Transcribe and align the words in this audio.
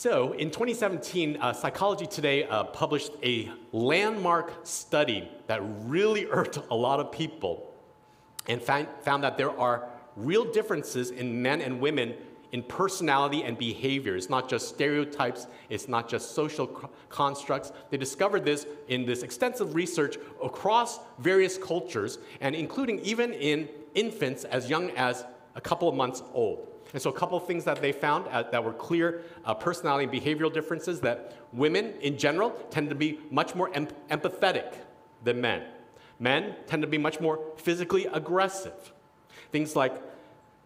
So, 0.00 0.30
in 0.34 0.52
2017, 0.52 1.38
uh, 1.40 1.52
Psychology 1.52 2.06
Today 2.06 2.44
uh, 2.44 2.62
published 2.62 3.10
a 3.24 3.50
landmark 3.72 4.64
study 4.64 5.28
that 5.48 5.60
really 5.86 6.24
irked 6.30 6.56
a 6.70 6.74
lot 6.76 7.00
of 7.00 7.10
people 7.10 7.74
and 8.46 8.62
found, 8.62 8.86
found 9.02 9.24
that 9.24 9.36
there 9.36 9.50
are 9.58 9.88
real 10.14 10.44
differences 10.52 11.10
in 11.10 11.42
men 11.42 11.60
and 11.60 11.80
women 11.80 12.14
in 12.52 12.62
personality 12.62 13.42
and 13.42 13.58
behavior. 13.58 14.14
It's 14.14 14.30
not 14.30 14.48
just 14.48 14.68
stereotypes, 14.68 15.48
it's 15.68 15.88
not 15.88 16.08
just 16.08 16.30
social 16.30 16.68
constructs. 17.08 17.72
They 17.90 17.96
discovered 17.96 18.44
this 18.44 18.68
in 18.86 19.04
this 19.04 19.24
extensive 19.24 19.74
research 19.74 20.16
across 20.40 21.00
various 21.18 21.58
cultures, 21.58 22.20
and 22.40 22.54
including 22.54 23.00
even 23.00 23.32
in 23.32 23.68
infants 23.96 24.44
as 24.44 24.70
young 24.70 24.92
as 24.92 25.24
a 25.56 25.60
couple 25.60 25.88
of 25.88 25.96
months 25.96 26.22
old. 26.34 26.68
And 26.92 27.02
so, 27.02 27.10
a 27.10 27.12
couple 27.12 27.36
of 27.36 27.46
things 27.46 27.64
that 27.64 27.82
they 27.82 27.92
found 27.92 28.26
uh, 28.28 28.44
that 28.44 28.64
were 28.64 28.72
clear 28.72 29.22
uh, 29.44 29.54
personality 29.54 30.04
and 30.04 30.12
behavioral 30.12 30.52
differences 30.52 31.00
that 31.00 31.36
women 31.52 31.94
in 32.00 32.16
general 32.16 32.50
tend 32.70 32.88
to 32.88 32.94
be 32.94 33.18
much 33.30 33.54
more 33.54 33.70
em- 33.74 33.88
empathetic 34.10 34.74
than 35.22 35.40
men. 35.40 35.64
Men 36.18 36.56
tend 36.66 36.82
to 36.82 36.88
be 36.88 36.98
much 36.98 37.20
more 37.20 37.40
physically 37.56 38.06
aggressive. 38.06 38.92
Things 39.52 39.76
like 39.76 40.00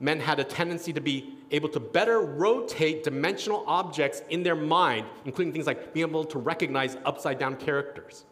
men 0.00 0.20
had 0.20 0.38
a 0.38 0.44
tendency 0.44 0.92
to 0.92 1.00
be 1.00 1.38
able 1.50 1.68
to 1.70 1.80
better 1.80 2.20
rotate 2.20 3.04
dimensional 3.04 3.64
objects 3.66 4.22
in 4.30 4.42
their 4.42 4.56
mind, 4.56 5.06
including 5.24 5.52
things 5.52 5.66
like 5.66 5.92
being 5.92 6.08
able 6.08 6.24
to 6.24 6.38
recognize 6.38 6.96
upside 7.04 7.38
down 7.38 7.56
characters. 7.56 8.24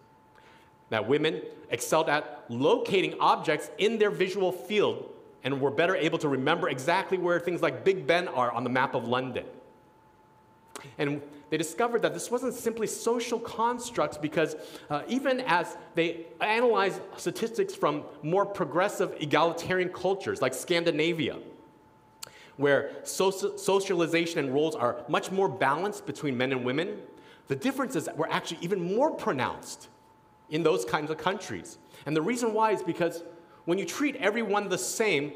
That 0.88 1.07
women 1.07 1.43
excelled 1.70 2.09
at 2.09 2.45
locating 2.48 3.15
objects 3.20 3.70
in 3.79 3.98
their 3.98 4.10
visual 4.10 4.51
field 4.51 5.09
and 5.45 5.61
were 5.61 5.71
better 5.71 5.97
able 5.97 6.19
to 6.19 6.29
remember 6.29 6.69
exactly 6.69 7.19
where 7.19 7.41
things 7.41 7.62
like 7.62 7.85
Big 7.85 8.07
Ben 8.07 8.29
are 8.29 8.51
on 8.53 8.65
the 8.65 8.71
map 8.71 8.95
of 8.95 9.09
London. 9.09 9.45
And 10.99 11.23
they 11.51 11.57
discovered 11.57 12.03
that 12.03 12.15
this 12.15 12.30
wasn't 12.30 12.55
simply 12.55 12.87
social 12.87 13.39
constructs 13.39 14.16
because 14.16 14.57
uh, 14.88 15.02
even 15.09 15.41
as 15.41 15.77
they 15.95 16.27
analyzed 16.41 17.01
statistics 17.16 17.74
from 17.74 18.05
more 18.23 18.47
progressive 18.47 19.15
egalitarian 19.21 19.88
cultures 19.88 20.41
like 20.41 20.55
Scandinavia, 20.55 21.38
where 22.57 22.93
social, 23.02 23.59
socialization 23.59 24.38
and 24.38 24.54
roles 24.54 24.77
are 24.77 25.04
much 25.09 25.30
more 25.30 25.49
balanced 25.49 26.07
between 26.07 26.37
men 26.37 26.52
and 26.52 26.65
women, 26.65 26.99
the 27.49 27.57
differences 27.57 28.09
were 28.16 28.30
actually 28.30 28.59
even 28.60 28.95
more 28.95 29.10
pronounced 29.10 29.88
in 30.51 30.63
those 30.63 30.85
kinds 30.85 31.10
of 31.10 31.19
countries. 31.19 31.79
And 32.07 32.16
the 32.16 32.23
reason 32.23 32.52
why 32.54 32.73
is 32.73 32.82
because 32.82 33.25
when 33.71 33.79
you 33.79 33.85
treat 33.87 34.16
everyone 34.16 34.68
the 34.68 34.76
same, 34.76 35.32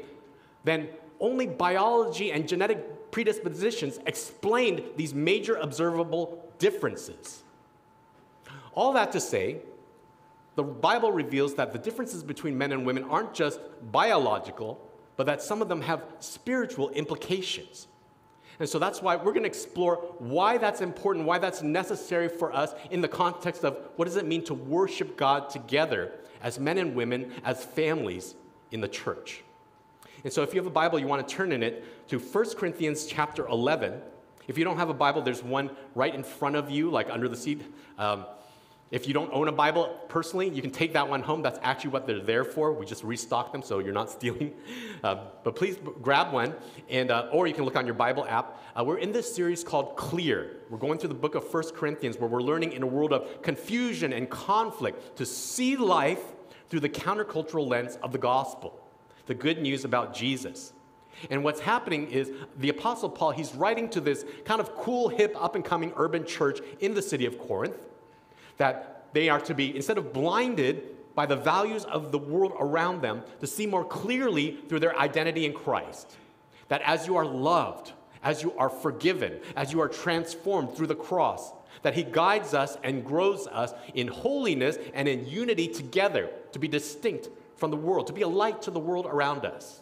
then 0.65 0.89
only 1.21 1.47
biology 1.47 2.33
and 2.33 2.45
genetic 2.45 3.09
predispositions 3.09 3.97
explained 4.05 4.83
these 4.97 5.13
major 5.13 5.55
observable 5.55 6.43
differences. 6.59 7.43
All 8.73 8.91
that 8.91 9.13
to 9.13 9.21
say, 9.21 9.61
the 10.55 10.63
Bible 10.63 11.13
reveals 11.13 11.55
that 11.55 11.71
the 11.71 11.79
differences 11.79 12.25
between 12.25 12.57
men 12.57 12.73
and 12.73 12.85
women 12.85 13.05
aren't 13.05 13.33
just 13.33 13.61
biological, 13.89 14.85
but 15.15 15.25
that 15.27 15.41
some 15.41 15.61
of 15.61 15.69
them 15.69 15.79
have 15.79 16.03
spiritual 16.19 16.89
implications. 16.89 17.87
And 18.59 18.67
so 18.67 18.79
that's 18.79 19.01
why 19.01 19.15
we're 19.15 19.31
going 19.31 19.43
to 19.43 19.47
explore 19.47 19.95
why 20.19 20.57
that's 20.57 20.81
important, 20.81 21.25
why 21.25 21.39
that's 21.39 21.61
necessary 21.61 22.27
for 22.27 22.53
us 22.53 22.75
in 22.91 22.99
the 22.99 23.07
context 23.07 23.63
of 23.63 23.77
what 23.95 24.03
does 24.09 24.17
it 24.17 24.25
mean 24.25 24.43
to 24.43 24.53
worship 24.53 25.15
God 25.15 25.49
together 25.49 26.11
as 26.45 26.59
men 26.59 26.77
and 26.77 26.95
women, 26.95 27.33
as 27.43 27.65
families 27.65 28.35
in 28.71 28.79
the 28.79 28.87
church. 28.87 29.43
And 30.23 30.31
so 30.31 30.43
if 30.43 30.53
you 30.53 30.59
have 30.59 30.67
a 30.67 30.73
Bible, 30.73 30.99
you 30.99 31.07
want 31.07 31.27
to 31.27 31.35
turn 31.35 31.51
in 31.51 31.63
it 31.63 32.07
to 32.09 32.19
1 32.19 32.55
Corinthians 32.55 33.07
chapter 33.07 33.47
11. 33.47 33.99
If 34.47 34.55
you 34.55 34.63
don't 34.63 34.77
have 34.77 34.89
a 34.89 34.93
Bible, 34.93 35.23
there's 35.23 35.43
one 35.43 35.71
right 35.95 36.13
in 36.13 36.23
front 36.23 36.55
of 36.55 36.69
you, 36.69 36.91
like 36.91 37.09
under 37.09 37.27
the 37.27 37.35
seat. 37.35 37.61
Um, 37.97 38.25
if 38.91 39.07
you 39.07 39.15
don't 39.15 39.31
own 39.33 39.47
a 39.47 39.51
Bible 39.51 39.99
personally, 40.09 40.47
you 40.47 40.61
can 40.61 40.69
take 40.69 40.93
that 40.93 41.09
one 41.09 41.23
home. 41.23 41.41
That's 41.41 41.59
actually 41.63 41.89
what 41.89 42.05
they're 42.05 42.21
there 42.21 42.43
for. 42.43 42.71
We 42.71 42.85
just 42.85 43.03
restock 43.03 43.51
them, 43.51 43.63
so 43.63 43.79
you're 43.79 43.93
not 43.93 44.09
stealing. 44.11 44.53
Uh, 45.03 45.25
but 45.43 45.55
please 45.55 45.77
grab 46.01 46.31
one, 46.31 46.53
and, 46.89 47.09
uh, 47.09 47.29
or 47.31 47.47
you 47.47 47.53
can 47.53 47.65
look 47.65 47.75
on 47.75 47.85
your 47.85 47.95
Bible 47.95 48.25
app. 48.27 48.61
Uh, 48.75 48.83
we're 48.83 48.99
in 48.99 49.11
this 49.11 49.33
series 49.33 49.63
called 49.63 49.95
Clear. 49.95 50.57
We're 50.69 50.77
going 50.77 50.99
through 50.99 51.09
the 51.09 51.15
book 51.15 51.33
of 51.33 51.51
1 51.51 51.63
Corinthians, 51.75 52.17
where 52.19 52.29
we're 52.29 52.43
learning 52.43 52.73
in 52.73 52.83
a 52.83 52.87
world 52.87 53.11
of 53.11 53.41
confusion 53.41 54.13
and 54.13 54.29
conflict 54.29 55.17
to 55.17 55.25
see 55.25 55.75
life 55.77 56.21
through 56.69 56.81
the 56.81 56.89
countercultural 56.89 57.67
lens 57.67 57.97
of 58.03 58.11
the 58.11 58.17
gospel, 58.19 58.79
the 59.25 59.33
good 59.33 59.61
news 59.61 59.83
about 59.83 60.13
Jesus. 60.13 60.73
And 61.31 61.43
what's 61.43 61.61
happening 61.61 62.11
is 62.11 62.31
the 62.57 62.69
Apostle 62.69 63.09
Paul, 63.09 63.31
he's 63.31 63.55
writing 63.55 63.89
to 63.89 64.01
this 64.01 64.25
kind 64.43 64.61
of 64.61 64.75
cool, 64.75 65.09
hip, 65.09 65.35
up 65.41 65.55
and 65.55 65.65
coming 65.65 65.91
urban 65.95 66.25
church 66.25 66.59
in 66.81 66.93
the 66.93 67.01
city 67.01 67.25
of 67.25 67.39
Corinth 67.39 67.75
that 68.57 69.07
they 69.13 69.29
are 69.29 69.39
to 69.41 69.53
be, 69.53 69.75
instead 69.75 69.97
of 69.97 70.13
blinded 70.13 70.83
by 71.15 71.25
the 71.25 71.35
values 71.35 71.85
of 71.85 72.11
the 72.11 72.17
world 72.17 72.53
around 72.59 73.01
them, 73.01 73.23
to 73.39 73.47
see 73.47 73.65
more 73.65 73.85
clearly 73.85 74.57
through 74.67 74.79
their 74.79 74.97
identity 74.97 75.45
in 75.45 75.53
Christ. 75.53 76.17
That 76.67 76.81
as 76.81 77.07
you 77.07 77.15
are 77.15 77.25
loved, 77.25 77.93
as 78.23 78.43
you 78.43 78.53
are 78.57 78.69
forgiven, 78.69 79.39
as 79.55 79.71
you 79.71 79.81
are 79.81 79.87
transformed 79.87 80.75
through 80.75 80.87
the 80.87 80.95
cross, 80.95 81.53
that 81.83 81.93
He 81.93 82.03
guides 82.03 82.53
us 82.53 82.77
and 82.83 83.05
grows 83.05 83.47
us 83.47 83.73
in 83.93 84.07
holiness 84.07 84.77
and 84.93 85.07
in 85.07 85.27
unity 85.27 85.67
together 85.67 86.29
to 86.51 86.59
be 86.59 86.67
distinct 86.67 87.29
from 87.55 87.71
the 87.71 87.77
world, 87.77 88.07
to 88.07 88.13
be 88.13 88.23
a 88.23 88.27
light 88.27 88.63
to 88.63 88.71
the 88.71 88.79
world 88.79 89.05
around 89.05 89.45
us. 89.45 89.81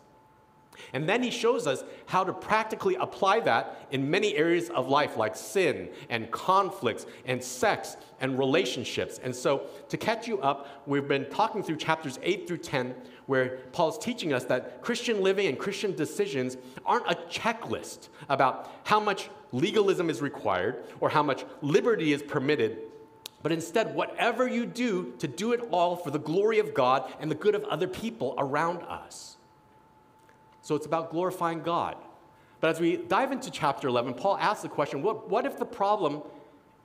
And 0.94 1.08
then 1.08 1.24
he 1.24 1.32
shows 1.32 1.68
us 1.68 1.84
how 2.06 2.24
to 2.24 2.34
practically 2.34 2.96
apply 2.96 3.42
that 3.42 3.88
in 3.92 4.10
many 4.10 4.36
areas 4.36 4.70
of 4.70 4.88
life, 4.88 5.18
like 5.18 5.36
sin 5.36 5.90
and 6.10 6.30
conflicts 6.32 7.06
and 7.26 7.44
sex 7.44 7.98
and 8.20 8.38
relationships. 8.38 9.20
And 9.24 9.36
so, 9.36 9.68
to 9.90 9.98
catch 9.98 10.28
you 10.28 10.40
up, 10.42 10.84
we've 10.86 11.08
been 11.08 11.30
talking 11.30 11.64
through 11.64 11.78
chapters 11.78 12.20
8 12.22 12.48
through 12.48 12.58
10, 12.58 12.96
where 13.26 13.58
Paul's 13.72 13.98
teaching 13.98 14.34
us 14.34 14.46
that 14.46 14.82
Christian 14.82 15.22
living 15.22 15.48
and 15.48 15.58
Christian 15.58 15.96
decisions 15.96 16.58
aren't 16.86 17.10
a 17.10 17.16
checklist 17.30 18.10
about 18.30 18.72
how 18.84 19.00
much 19.00 19.30
legalism 19.52 20.10
is 20.10 20.22
required 20.22 20.84
or 21.00 21.10
how 21.10 21.24
much 21.24 21.46
liberty 21.62 22.14
is 22.14 22.22
permitted. 22.22 22.80
But 23.42 23.52
instead, 23.52 23.94
whatever 23.94 24.48
you 24.48 24.66
do, 24.66 25.14
to 25.20 25.28
do 25.28 25.52
it 25.52 25.62
all 25.70 25.98
for 25.98 26.12
the 26.12 26.20
glory 26.20 26.60
of 26.60 26.74
God 26.74 27.14
and 27.20 27.30
the 27.30 27.36
good 27.36 27.56
of 27.56 27.64
other 27.66 27.88
people 27.88 28.36
around 28.38 28.84
us. 28.84 29.38
So 30.64 30.76
it's 30.76 30.86
about 30.86 31.12
glorifying 31.12 31.62
God. 31.62 31.98
But 32.60 32.72
as 32.72 32.80
we 32.80 32.96
dive 32.98 33.32
into 33.32 33.52
chapter 33.52 33.90
11, 33.90 34.16
Paul 34.16 34.38
asks 34.38 34.64
the 34.64 34.70
question 34.70 35.04
what, 35.04 35.30
what 35.30 35.46
if 35.46 35.60
the 35.60 35.66
problem 35.66 36.24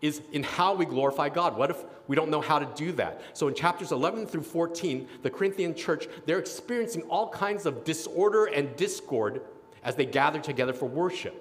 is 0.02 0.20
in 0.32 0.42
how 0.42 0.74
we 0.74 0.84
glorify 0.84 1.28
God? 1.28 1.56
What 1.56 1.70
if 1.70 1.84
we 2.08 2.16
don't 2.16 2.30
know 2.30 2.40
how 2.40 2.58
to 2.58 2.68
do 2.74 2.92
that? 2.92 3.20
So 3.32 3.48
in 3.48 3.54
chapters 3.54 3.92
11 3.92 4.26
through 4.26 4.42
14, 4.42 5.08
the 5.22 5.30
Corinthian 5.30 5.74
church, 5.74 6.08
they're 6.26 6.38
experiencing 6.40 7.02
all 7.02 7.30
kinds 7.30 7.66
of 7.66 7.84
disorder 7.84 8.46
and 8.46 8.74
discord 8.76 9.42
as 9.84 9.94
they 9.94 10.06
gather 10.06 10.40
together 10.40 10.72
for 10.72 10.86
worship, 10.86 11.40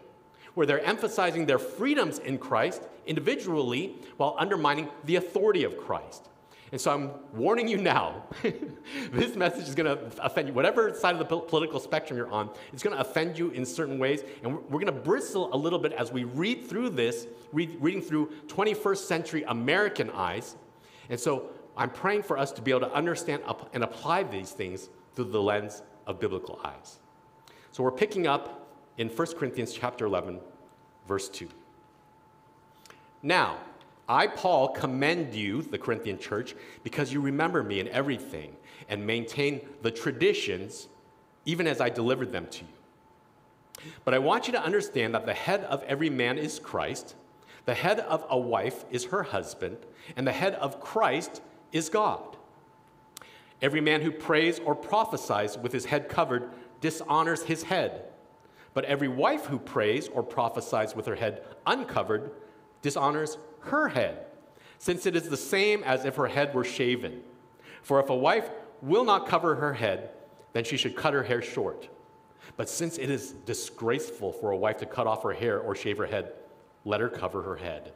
where 0.53 0.67
they're 0.67 0.85
emphasizing 0.85 1.47
their 1.47 1.59
freedoms 1.59 2.19
in 2.19 2.37
Christ 2.37 2.83
individually 3.07 3.95
while 4.17 4.35
undermining 4.37 4.89
the 5.05 5.15
authority 5.15 5.63
of 5.63 5.77
Christ. 5.77 6.29
And 6.71 6.81
so 6.81 6.93
I'm 6.93 7.11
warning 7.33 7.67
you 7.67 7.77
now 7.77 8.23
this 9.11 9.35
message 9.35 9.69
is 9.69 9.75
going 9.75 9.97
to 9.97 10.25
offend 10.25 10.49
you. 10.49 10.53
Whatever 10.53 10.93
side 10.93 11.15
of 11.15 11.19
the 11.19 11.39
political 11.39 11.79
spectrum 11.79 12.17
you're 12.17 12.31
on, 12.31 12.49
it's 12.73 12.83
going 12.83 12.95
to 12.95 13.01
offend 13.01 13.39
you 13.39 13.51
in 13.51 13.65
certain 13.65 13.99
ways. 13.99 14.23
And 14.43 14.55
we're, 14.69 14.79
going 14.79 14.87
to 14.87 14.91
bristle 14.91 15.53
a 15.53 15.57
little 15.57 15.79
bit 15.79 15.93
as 15.93 16.11
we 16.11 16.25
read 16.25 16.67
through 16.67 16.89
this, 16.89 17.27
read, 17.53 17.77
reading 17.79 18.01
through 18.01 18.31
21st 18.47 18.97
century 18.97 19.43
American 19.47 20.09
eyes. 20.09 20.57
And 21.09 21.17
so 21.17 21.49
I'm 21.77 21.89
praying 21.89 22.23
for 22.23 22.37
us 22.37 22.51
to 22.53 22.61
be 22.61 22.71
able 22.71 22.81
to 22.81 22.93
understand 22.93 23.43
and 23.73 23.83
apply 23.83 24.23
these 24.23 24.51
things 24.51 24.89
through 25.15 25.25
the 25.25 25.41
lens 25.41 25.83
of 26.05 26.19
biblical 26.19 26.59
eyes. 26.65 26.97
So 27.71 27.81
we're 27.83 27.91
picking 27.91 28.27
up 28.27 28.67
in 28.97 29.07
1 29.07 29.27
Corinthians 29.37 29.71
chapter 29.71 30.05
11, 30.05 30.39
verse 31.07 31.29
2. 31.29 31.47
Now, 33.23 33.57
I, 34.09 34.27
Paul, 34.27 34.69
commend 34.69 35.33
you, 35.33 35.61
the 35.61 35.77
Corinthian 35.77 36.17
church, 36.17 36.55
because 36.83 37.11
you 37.11 37.19
remember 37.19 37.61
me 37.63 37.79
in 37.79 37.87
everything 37.89 38.55
and 38.87 39.05
maintain 39.05 39.67
the 39.81 39.91
traditions 39.91 40.87
even 41.45 41.67
as 41.67 41.81
I 41.81 41.89
delivered 41.89 42.31
them 42.31 42.47
to 42.47 42.63
you. 42.63 43.91
But 44.05 44.13
I 44.13 44.19
want 44.19 44.47
you 44.47 44.53
to 44.53 44.61
understand 44.61 45.13
that 45.15 45.25
the 45.25 45.33
head 45.33 45.63
of 45.65 45.83
every 45.83 46.09
man 46.09 46.37
is 46.37 46.59
Christ, 46.59 47.15
the 47.65 47.73
head 47.73 47.99
of 47.99 48.25
a 48.29 48.37
wife 48.37 48.85
is 48.91 49.05
her 49.05 49.23
husband, 49.23 49.77
and 50.15 50.25
the 50.25 50.31
head 50.31 50.55
of 50.55 50.79
Christ 50.79 51.41
is 51.71 51.89
God. 51.89 52.37
Every 53.61 53.81
man 53.81 54.01
who 54.01 54.11
prays 54.11 54.59
or 54.59 54.75
prophesies 54.75 55.57
with 55.57 55.73
his 55.73 55.85
head 55.85 56.09
covered 56.09 56.49
dishonors 56.79 57.43
his 57.43 57.63
head. 57.63 58.03
But 58.73 58.85
every 58.85 59.07
wife 59.07 59.45
who 59.45 59.57
prays 59.57 60.07
or 60.07 60.21
prophesies 60.21 60.95
with 60.95 61.07
her 61.07 61.15
head 61.15 61.43
uncovered 61.65 62.31
dishonors 62.81 63.37
her 63.67 63.87
head, 63.87 64.25
since 64.79 65.05
it 65.05 65.15
is 65.15 65.29
the 65.29 65.37
same 65.37 65.83
as 65.83 66.05
if 66.05 66.15
her 66.15 66.27
head 66.27 66.53
were 66.53 66.63
shaven. 66.63 67.21
For 67.81 67.99
if 67.99 68.09
a 68.09 68.15
wife 68.15 68.49
will 68.81 69.05
not 69.05 69.27
cover 69.27 69.55
her 69.55 69.73
head, 69.73 70.11
then 70.53 70.63
she 70.63 70.77
should 70.77 70.95
cut 70.95 71.13
her 71.13 71.23
hair 71.23 71.41
short. 71.41 71.89
But 72.55 72.69
since 72.69 72.97
it 72.97 73.09
is 73.09 73.31
disgraceful 73.31 74.31
for 74.31 74.51
a 74.51 74.57
wife 74.57 74.77
to 74.77 74.85
cut 74.85 75.07
off 75.07 75.23
her 75.23 75.33
hair 75.33 75.59
or 75.59 75.75
shave 75.75 75.97
her 75.97 76.05
head, 76.05 76.33
let 76.85 77.01
her 77.01 77.09
cover 77.09 77.41
her 77.43 77.57
head. 77.57 77.91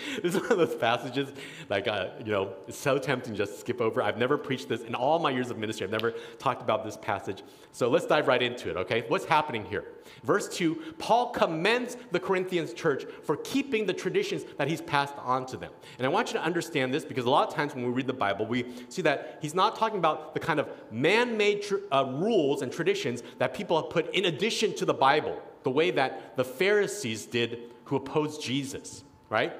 this 0.22 0.34
is 0.34 0.40
one 0.40 0.52
of 0.52 0.58
those 0.58 0.74
passages, 0.74 1.32
like, 1.68 1.88
uh, 1.88 2.08
you 2.24 2.32
know, 2.32 2.52
it's 2.66 2.78
so 2.78 2.98
tempting 2.98 3.34
just 3.34 3.54
to 3.54 3.58
skip 3.60 3.80
over. 3.80 4.02
I've 4.02 4.18
never 4.18 4.38
preached 4.38 4.68
this 4.68 4.82
in 4.82 4.94
all 4.94 5.18
my 5.18 5.30
years 5.30 5.50
of 5.50 5.58
ministry. 5.58 5.84
I've 5.84 5.92
never 5.92 6.14
talked 6.38 6.62
about 6.62 6.84
this 6.84 6.96
passage. 6.96 7.42
So 7.72 7.88
let's 7.88 8.06
dive 8.06 8.28
right 8.28 8.42
into 8.42 8.70
it, 8.70 8.76
okay? 8.76 9.04
What's 9.08 9.24
happening 9.24 9.64
here? 9.64 9.84
Verse 10.24 10.48
2 10.48 10.94
Paul 10.98 11.30
commends 11.30 11.96
the 12.10 12.20
Corinthians 12.20 12.72
church 12.72 13.04
for 13.24 13.36
keeping 13.36 13.86
the 13.86 13.92
traditions 13.92 14.44
that 14.58 14.68
he's 14.68 14.80
passed 14.80 15.14
on 15.18 15.46
to 15.46 15.56
them. 15.56 15.72
And 15.98 16.06
I 16.06 16.10
want 16.10 16.28
you 16.28 16.34
to 16.34 16.44
understand 16.44 16.92
this 16.92 17.04
because 17.04 17.24
a 17.24 17.30
lot 17.30 17.48
of 17.48 17.54
times 17.54 17.74
when 17.74 17.84
we 17.84 17.90
read 17.90 18.06
the 18.06 18.12
Bible, 18.12 18.46
we 18.46 18.66
see 18.88 19.02
that 19.02 19.38
he's 19.40 19.54
not 19.54 19.76
talking 19.76 19.98
about 19.98 20.34
the 20.34 20.40
kind 20.40 20.58
of 20.60 20.68
man 20.90 21.36
made 21.36 21.62
tr- 21.62 21.76
uh, 21.92 22.04
rules 22.08 22.62
and 22.62 22.72
traditions 22.72 23.22
that 23.38 23.54
people 23.54 23.80
have 23.80 23.90
put 23.90 24.12
in 24.14 24.26
addition 24.26 24.74
to 24.76 24.84
the 24.84 24.94
Bible, 24.94 25.40
the 25.62 25.70
way 25.70 25.90
that 25.90 26.36
the 26.36 26.44
Pharisees 26.44 27.26
did 27.26 27.70
who 27.84 27.96
opposed 27.96 28.42
Jesus, 28.42 29.04
right? 29.28 29.52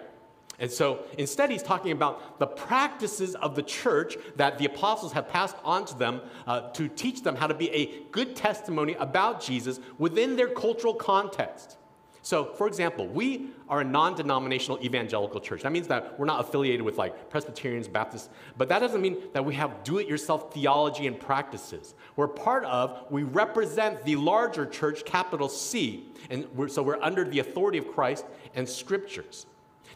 And 0.60 0.70
so 0.70 1.04
instead, 1.16 1.50
he's 1.50 1.62
talking 1.62 1.90
about 1.90 2.38
the 2.38 2.46
practices 2.46 3.34
of 3.34 3.54
the 3.56 3.62
church 3.62 4.16
that 4.36 4.58
the 4.58 4.66
apostles 4.66 5.12
have 5.12 5.26
passed 5.26 5.56
on 5.64 5.86
to 5.86 5.98
them 5.98 6.20
uh, 6.46 6.70
to 6.72 6.86
teach 6.88 7.22
them 7.22 7.34
how 7.34 7.46
to 7.46 7.54
be 7.54 7.70
a 7.70 8.04
good 8.12 8.36
testimony 8.36 8.94
about 8.94 9.42
Jesus 9.42 9.80
within 9.98 10.36
their 10.36 10.48
cultural 10.48 10.94
context. 10.94 11.78
So, 12.22 12.44
for 12.44 12.66
example, 12.66 13.08
we 13.08 13.48
are 13.68 13.80
a 13.80 13.84
non 13.84 14.14
denominational 14.14 14.78
evangelical 14.84 15.40
church. 15.40 15.62
That 15.62 15.72
means 15.72 15.88
that 15.88 16.18
we're 16.18 16.26
not 16.26 16.40
affiliated 16.40 16.82
with 16.82 16.98
like 16.98 17.30
Presbyterians, 17.30 17.88
Baptists, 17.88 18.28
but 18.58 18.68
that 18.68 18.80
doesn't 18.80 19.00
mean 19.00 19.16
that 19.32 19.42
we 19.42 19.54
have 19.54 19.82
do 19.84 19.98
it 19.98 20.06
yourself 20.06 20.52
theology 20.52 21.06
and 21.06 21.18
practices. 21.18 21.94
We're 22.16 22.28
part 22.28 22.64
of, 22.64 23.06
we 23.10 23.22
represent 23.22 24.04
the 24.04 24.16
larger 24.16 24.66
church, 24.66 25.06
capital 25.06 25.48
C. 25.48 26.12
And 26.28 26.46
we're, 26.54 26.68
so 26.68 26.82
we're 26.82 27.00
under 27.00 27.24
the 27.24 27.38
authority 27.38 27.78
of 27.78 27.90
Christ 27.90 28.26
and 28.54 28.68
scriptures. 28.68 29.46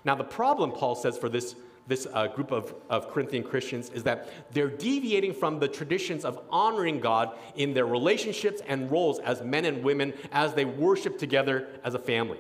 Now, 0.05 0.15
the 0.15 0.25
problem, 0.25 0.73
Paul 0.73 0.95
says, 0.95 1.17
for 1.17 1.29
this, 1.29 1.57
this 1.87 2.07
uh, 2.13 2.29
group 2.29 2.51
of, 2.51 2.75
of 2.91 3.11
Corinthian 3.11 3.43
Christians 3.43 3.91
is 3.91 4.03
that 4.05 4.29
they're 4.53 4.69
deviating 4.69 5.35
from 5.35 5.59
the 5.59 5.69
traditions 5.69 6.25
of 6.25 6.41
honoring 6.51 7.01
God 7.01 7.37
in 7.57 7.75
their 7.75 7.87
relationships 7.87 8.61
and 8.67 8.91
roles 8.91 9.19
as 9.21 9.43
men 9.43 9.65
and 9.65 9.83
women 9.83 10.13
as 10.33 10.55
they 10.55 10.65
worship 10.65 11.19
together 11.19 11.69
as 11.83 11.95
a 11.95 11.99
family. 11.99 12.39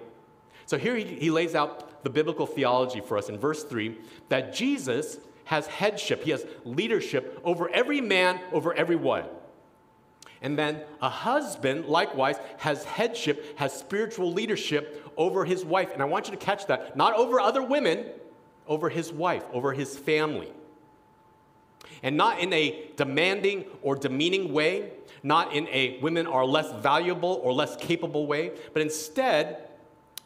So 0.66 0.78
here 0.78 0.96
he, 0.96 1.04
he 1.04 1.30
lays 1.30 1.54
out 1.54 2.04
the 2.04 2.10
biblical 2.10 2.46
theology 2.46 3.00
for 3.00 3.18
us 3.18 3.28
in 3.28 3.38
verse 3.38 3.64
3 3.64 3.96
that 4.28 4.54
Jesus 4.54 5.18
has 5.44 5.66
headship, 5.66 6.22
he 6.22 6.30
has 6.30 6.46
leadership 6.64 7.40
over 7.44 7.68
every 7.68 8.00
man, 8.00 8.40
over 8.52 8.72
every 8.72 8.96
one. 8.96 9.24
And 10.40 10.58
then 10.58 10.82
a 11.00 11.08
husband, 11.08 11.86
likewise, 11.86 12.36
has 12.58 12.84
headship, 12.84 13.58
has 13.58 13.72
spiritual 13.72 14.30
leadership 14.30 15.03
over 15.16 15.44
his 15.44 15.64
wife. 15.64 15.92
And 15.92 16.02
I 16.02 16.04
want 16.06 16.26
you 16.26 16.32
to 16.32 16.38
catch 16.38 16.66
that. 16.66 16.96
Not 16.96 17.14
over 17.14 17.40
other 17.40 17.62
women, 17.62 18.06
over 18.66 18.88
his 18.88 19.12
wife, 19.12 19.44
over 19.52 19.72
his 19.72 19.96
family. 19.96 20.52
And 22.02 22.16
not 22.16 22.40
in 22.40 22.52
a 22.52 22.90
demanding 22.96 23.64
or 23.82 23.96
demeaning 23.96 24.52
way, 24.52 24.90
not 25.22 25.54
in 25.54 25.68
a 25.68 25.98
women 26.00 26.26
are 26.26 26.44
less 26.44 26.70
valuable 26.82 27.40
or 27.42 27.52
less 27.52 27.76
capable 27.76 28.26
way, 28.26 28.52
but 28.72 28.82
instead, 28.82 29.68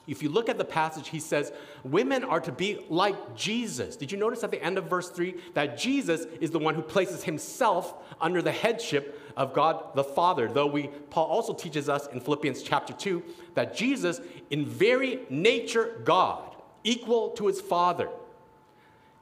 if 0.08 0.22
you 0.22 0.30
look 0.30 0.48
at 0.48 0.56
the 0.56 0.64
passage, 0.64 1.08
he 1.08 1.20
says, 1.20 1.52
women 1.84 2.24
are 2.24 2.40
to 2.40 2.50
be 2.50 2.84
like 2.88 3.36
Jesus. 3.36 3.94
Did 3.94 4.10
you 4.10 4.16
notice 4.16 4.42
at 4.42 4.50
the 4.50 4.62
end 4.62 4.78
of 4.78 4.84
verse 4.84 5.10
3 5.10 5.34
that 5.52 5.76
Jesus 5.76 6.24
is 6.40 6.50
the 6.50 6.58
one 6.58 6.74
who 6.74 6.82
places 6.82 7.22
himself 7.22 7.94
under 8.20 8.40
the 8.40 8.50
headship 8.50 9.27
of 9.38 9.54
God 9.54 9.94
the 9.94 10.04
Father? 10.04 10.48
Though 10.48 10.66
we, 10.66 10.88
Paul 11.10 11.26
also 11.26 11.54
teaches 11.54 11.88
us 11.88 12.06
in 12.08 12.20
Philippians 12.20 12.62
chapter 12.62 12.92
2 12.92 13.22
that 13.54 13.74
Jesus, 13.74 14.20
in 14.50 14.66
very 14.66 15.20
nature 15.30 16.00
God, 16.04 16.56
equal 16.84 17.30
to 17.30 17.46
his 17.46 17.60
Father, 17.60 18.10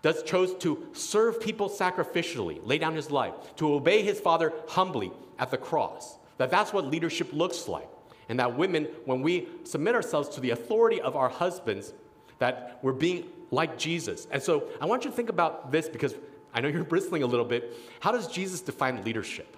does 0.02 0.22
chose 0.22 0.54
to 0.56 0.88
serve 0.92 1.40
people 1.40 1.68
sacrificially, 1.68 2.60
lay 2.64 2.78
down 2.78 2.94
his 2.94 3.10
life, 3.10 3.34
to 3.56 3.74
obey 3.74 4.02
his 4.02 4.18
Father 4.18 4.52
humbly 4.68 5.12
at 5.38 5.50
the 5.50 5.58
cross. 5.58 6.16
That 6.38 6.50
that's 6.50 6.72
what 6.72 6.86
leadership 6.86 7.32
looks 7.32 7.68
like. 7.68 7.88
And 8.28 8.40
that 8.40 8.56
women, 8.56 8.88
when 9.04 9.22
we 9.22 9.48
submit 9.64 9.94
ourselves 9.94 10.28
to 10.30 10.40
the 10.40 10.50
authority 10.50 11.00
of 11.00 11.14
our 11.14 11.28
husbands, 11.28 11.92
that 12.38 12.78
we're 12.82 12.92
being 12.92 13.26
like 13.50 13.78
Jesus. 13.78 14.26
And 14.30 14.42
so 14.42 14.68
I 14.80 14.86
want 14.86 15.04
you 15.04 15.10
to 15.10 15.16
think 15.16 15.28
about 15.28 15.70
this 15.70 15.88
because 15.88 16.14
I 16.54 16.60
know 16.60 16.68
you're 16.68 16.84
bristling 16.94 17.22
a 17.22 17.26
little 17.26 17.44
bit. 17.44 17.76
How 18.00 18.12
does 18.12 18.28
Jesus 18.28 18.60
define 18.60 19.04
leadership? 19.04 19.56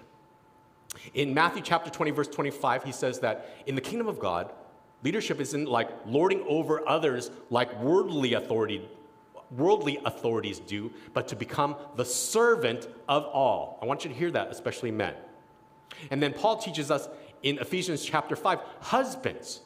In 1.13 1.33
Matthew 1.33 1.61
chapter 1.61 1.89
20, 1.89 2.11
verse 2.11 2.27
25, 2.27 2.83
he 2.83 2.91
says 2.91 3.19
that 3.19 3.49
in 3.65 3.75
the 3.75 3.81
kingdom 3.81 4.07
of 4.07 4.19
God, 4.19 4.51
leadership 5.03 5.39
isn't 5.39 5.69
like 5.69 5.89
lording 6.05 6.43
over 6.47 6.87
others 6.87 7.31
like 7.49 7.79
worldly 7.81 8.33
authority, 8.33 8.87
worldly 9.51 9.99
authorities 10.05 10.59
do, 10.59 10.91
but 11.13 11.27
to 11.27 11.35
become 11.35 11.75
the 11.95 12.05
servant 12.05 12.87
of 13.07 13.25
all. 13.25 13.79
I 13.81 13.85
want 13.85 14.03
you 14.03 14.09
to 14.09 14.15
hear 14.15 14.31
that, 14.31 14.49
especially 14.49 14.91
men. 14.91 15.13
And 16.11 16.21
then 16.21 16.33
Paul 16.33 16.57
teaches 16.57 16.91
us 16.91 17.07
in 17.43 17.57
Ephesians 17.59 18.03
chapter 18.03 18.35
5, 18.35 18.59
husbands. 18.81 19.61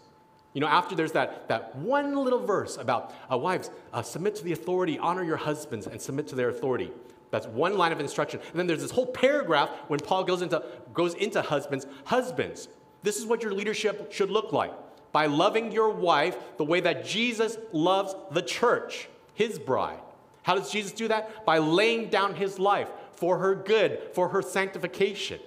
You 0.53 0.61
know, 0.61 0.67
after 0.67 0.95
there's 0.95 1.13
that, 1.13 1.47
that 1.47 1.75
one 1.75 2.15
little 2.15 2.45
verse 2.45 2.77
about 2.77 3.13
uh, 3.31 3.37
wives, 3.37 3.71
uh, 3.91 4.03
submit 4.03 4.35
to 4.35 4.43
the 4.43 4.51
authority, 4.51 4.99
honor 4.99 5.23
your 5.23 5.37
husbands, 5.37 5.87
and 5.87 5.99
submit 5.99 6.27
to 6.27 6.35
their 6.35 6.49
authority. 6.49 6.91
That's 7.33 7.47
one 7.47 7.79
line 7.79 7.91
of 7.91 7.99
instruction. 7.99 8.39
And 8.51 8.59
then 8.59 8.67
there's 8.67 8.83
this 8.83 8.91
whole 8.91 9.07
paragraph 9.07 9.71
when 9.87 9.99
Paul 9.99 10.23
goes 10.23 10.43
into, 10.43 10.63
goes 10.93 11.15
into 11.15 11.41
husbands. 11.41 11.87
Husbands, 12.05 12.67
this 13.01 13.17
is 13.17 13.25
what 13.25 13.41
your 13.41 13.53
leadership 13.53 14.13
should 14.13 14.29
look 14.29 14.53
like 14.53 14.71
by 15.11 15.25
loving 15.25 15.71
your 15.71 15.89
wife 15.89 16.37
the 16.57 16.63
way 16.63 16.79
that 16.81 17.03
Jesus 17.05 17.57
loves 17.71 18.13
the 18.29 18.43
church, 18.43 19.09
his 19.33 19.57
bride. 19.57 19.97
How 20.43 20.53
does 20.53 20.71
Jesus 20.71 20.91
do 20.91 21.07
that? 21.07 21.43
By 21.43 21.57
laying 21.57 22.09
down 22.09 22.35
his 22.35 22.59
life 22.59 22.89
for 23.13 23.39
her 23.39 23.55
good, 23.55 24.09
for 24.13 24.27
her 24.29 24.43
sanctification. 24.43 25.39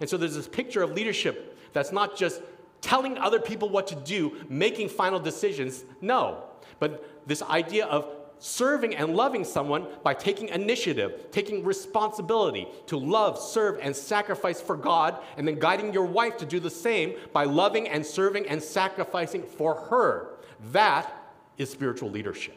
And 0.00 0.08
so 0.08 0.16
there's 0.16 0.36
this 0.36 0.48
picture 0.48 0.82
of 0.82 0.92
leadership 0.92 1.58
that's 1.74 1.92
not 1.92 2.16
just 2.16 2.40
telling 2.80 3.18
other 3.18 3.38
people 3.38 3.68
what 3.68 3.86
to 3.88 3.96
do, 3.96 4.38
making 4.48 4.88
final 4.88 5.20
decisions. 5.20 5.84
No. 6.00 6.44
But 6.78 7.28
this 7.28 7.42
idea 7.42 7.84
of 7.84 8.08
serving 8.44 8.94
and 8.94 9.16
loving 9.16 9.42
someone 9.42 9.86
by 10.02 10.12
taking 10.12 10.48
initiative, 10.50 11.28
taking 11.30 11.64
responsibility 11.64 12.68
to 12.86 12.98
love, 12.98 13.38
serve, 13.38 13.78
and 13.80 13.96
sacrifice 13.96 14.60
for 14.60 14.76
God, 14.76 15.18
and 15.38 15.48
then 15.48 15.58
guiding 15.58 15.94
your 15.94 16.04
wife 16.04 16.36
to 16.36 16.44
do 16.44 16.60
the 16.60 16.68
same 16.68 17.14
by 17.32 17.44
loving 17.44 17.88
and 17.88 18.04
serving 18.04 18.46
and 18.46 18.62
sacrificing 18.62 19.42
for 19.42 19.74
her. 19.88 20.34
That 20.72 21.10
is 21.56 21.70
spiritual 21.70 22.10
leadership. 22.10 22.56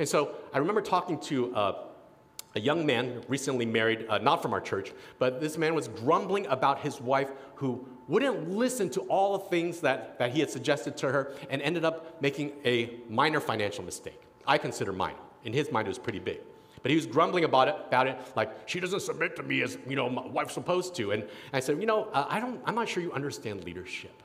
And 0.00 0.08
so 0.08 0.34
I 0.52 0.58
remember 0.58 0.82
talking 0.82 1.20
to 1.20 1.54
uh, 1.54 1.84
a 2.56 2.60
young 2.60 2.84
man 2.84 3.22
recently 3.28 3.66
married, 3.66 4.06
uh, 4.08 4.18
not 4.18 4.42
from 4.42 4.52
our 4.52 4.60
church, 4.60 4.92
but 5.20 5.40
this 5.40 5.56
man 5.56 5.76
was 5.76 5.86
grumbling 5.86 6.44
about 6.46 6.80
his 6.80 7.00
wife 7.00 7.30
who 7.54 7.86
wouldn't 8.08 8.50
listen 8.50 8.90
to 8.90 9.00
all 9.02 9.38
the 9.38 9.44
things 9.44 9.80
that, 9.80 10.18
that 10.18 10.32
he 10.32 10.40
had 10.40 10.50
suggested 10.50 10.96
to 10.96 11.08
her 11.08 11.34
and 11.50 11.62
ended 11.62 11.84
up 11.84 12.20
making 12.20 12.52
a 12.64 12.98
minor 13.08 13.40
financial 13.40 13.84
mistake. 13.84 14.20
I 14.46 14.58
consider 14.58 14.92
minor. 14.92 15.18
In 15.44 15.52
his 15.52 15.70
mind, 15.70 15.86
it 15.86 15.90
was 15.90 15.98
pretty 15.98 16.18
big. 16.18 16.40
But 16.82 16.90
he 16.90 16.96
was 16.96 17.06
grumbling 17.06 17.44
about 17.44 17.68
it, 17.68 17.76
about 17.88 18.06
it, 18.06 18.18
like 18.36 18.50
she 18.66 18.80
doesn't 18.80 19.00
submit 19.00 19.36
to 19.36 19.42
me 19.42 19.62
as 19.62 19.78
you 19.88 19.96
know 19.96 20.08
my 20.08 20.26
wife's 20.26 20.54
supposed 20.54 20.94
to. 20.96 21.12
And 21.12 21.24
I 21.52 21.60
said, 21.60 21.80
you 21.80 21.86
know, 21.86 22.04
uh, 22.12 22.26
I 22.28 22.40
don't, 22.40 22.60
I'm 22.64 22.74
not 22.74 22.88
sure 22.88 23.02
you 23.02 23.12
understand 23.12 23.64
leadership. 23.64 24.22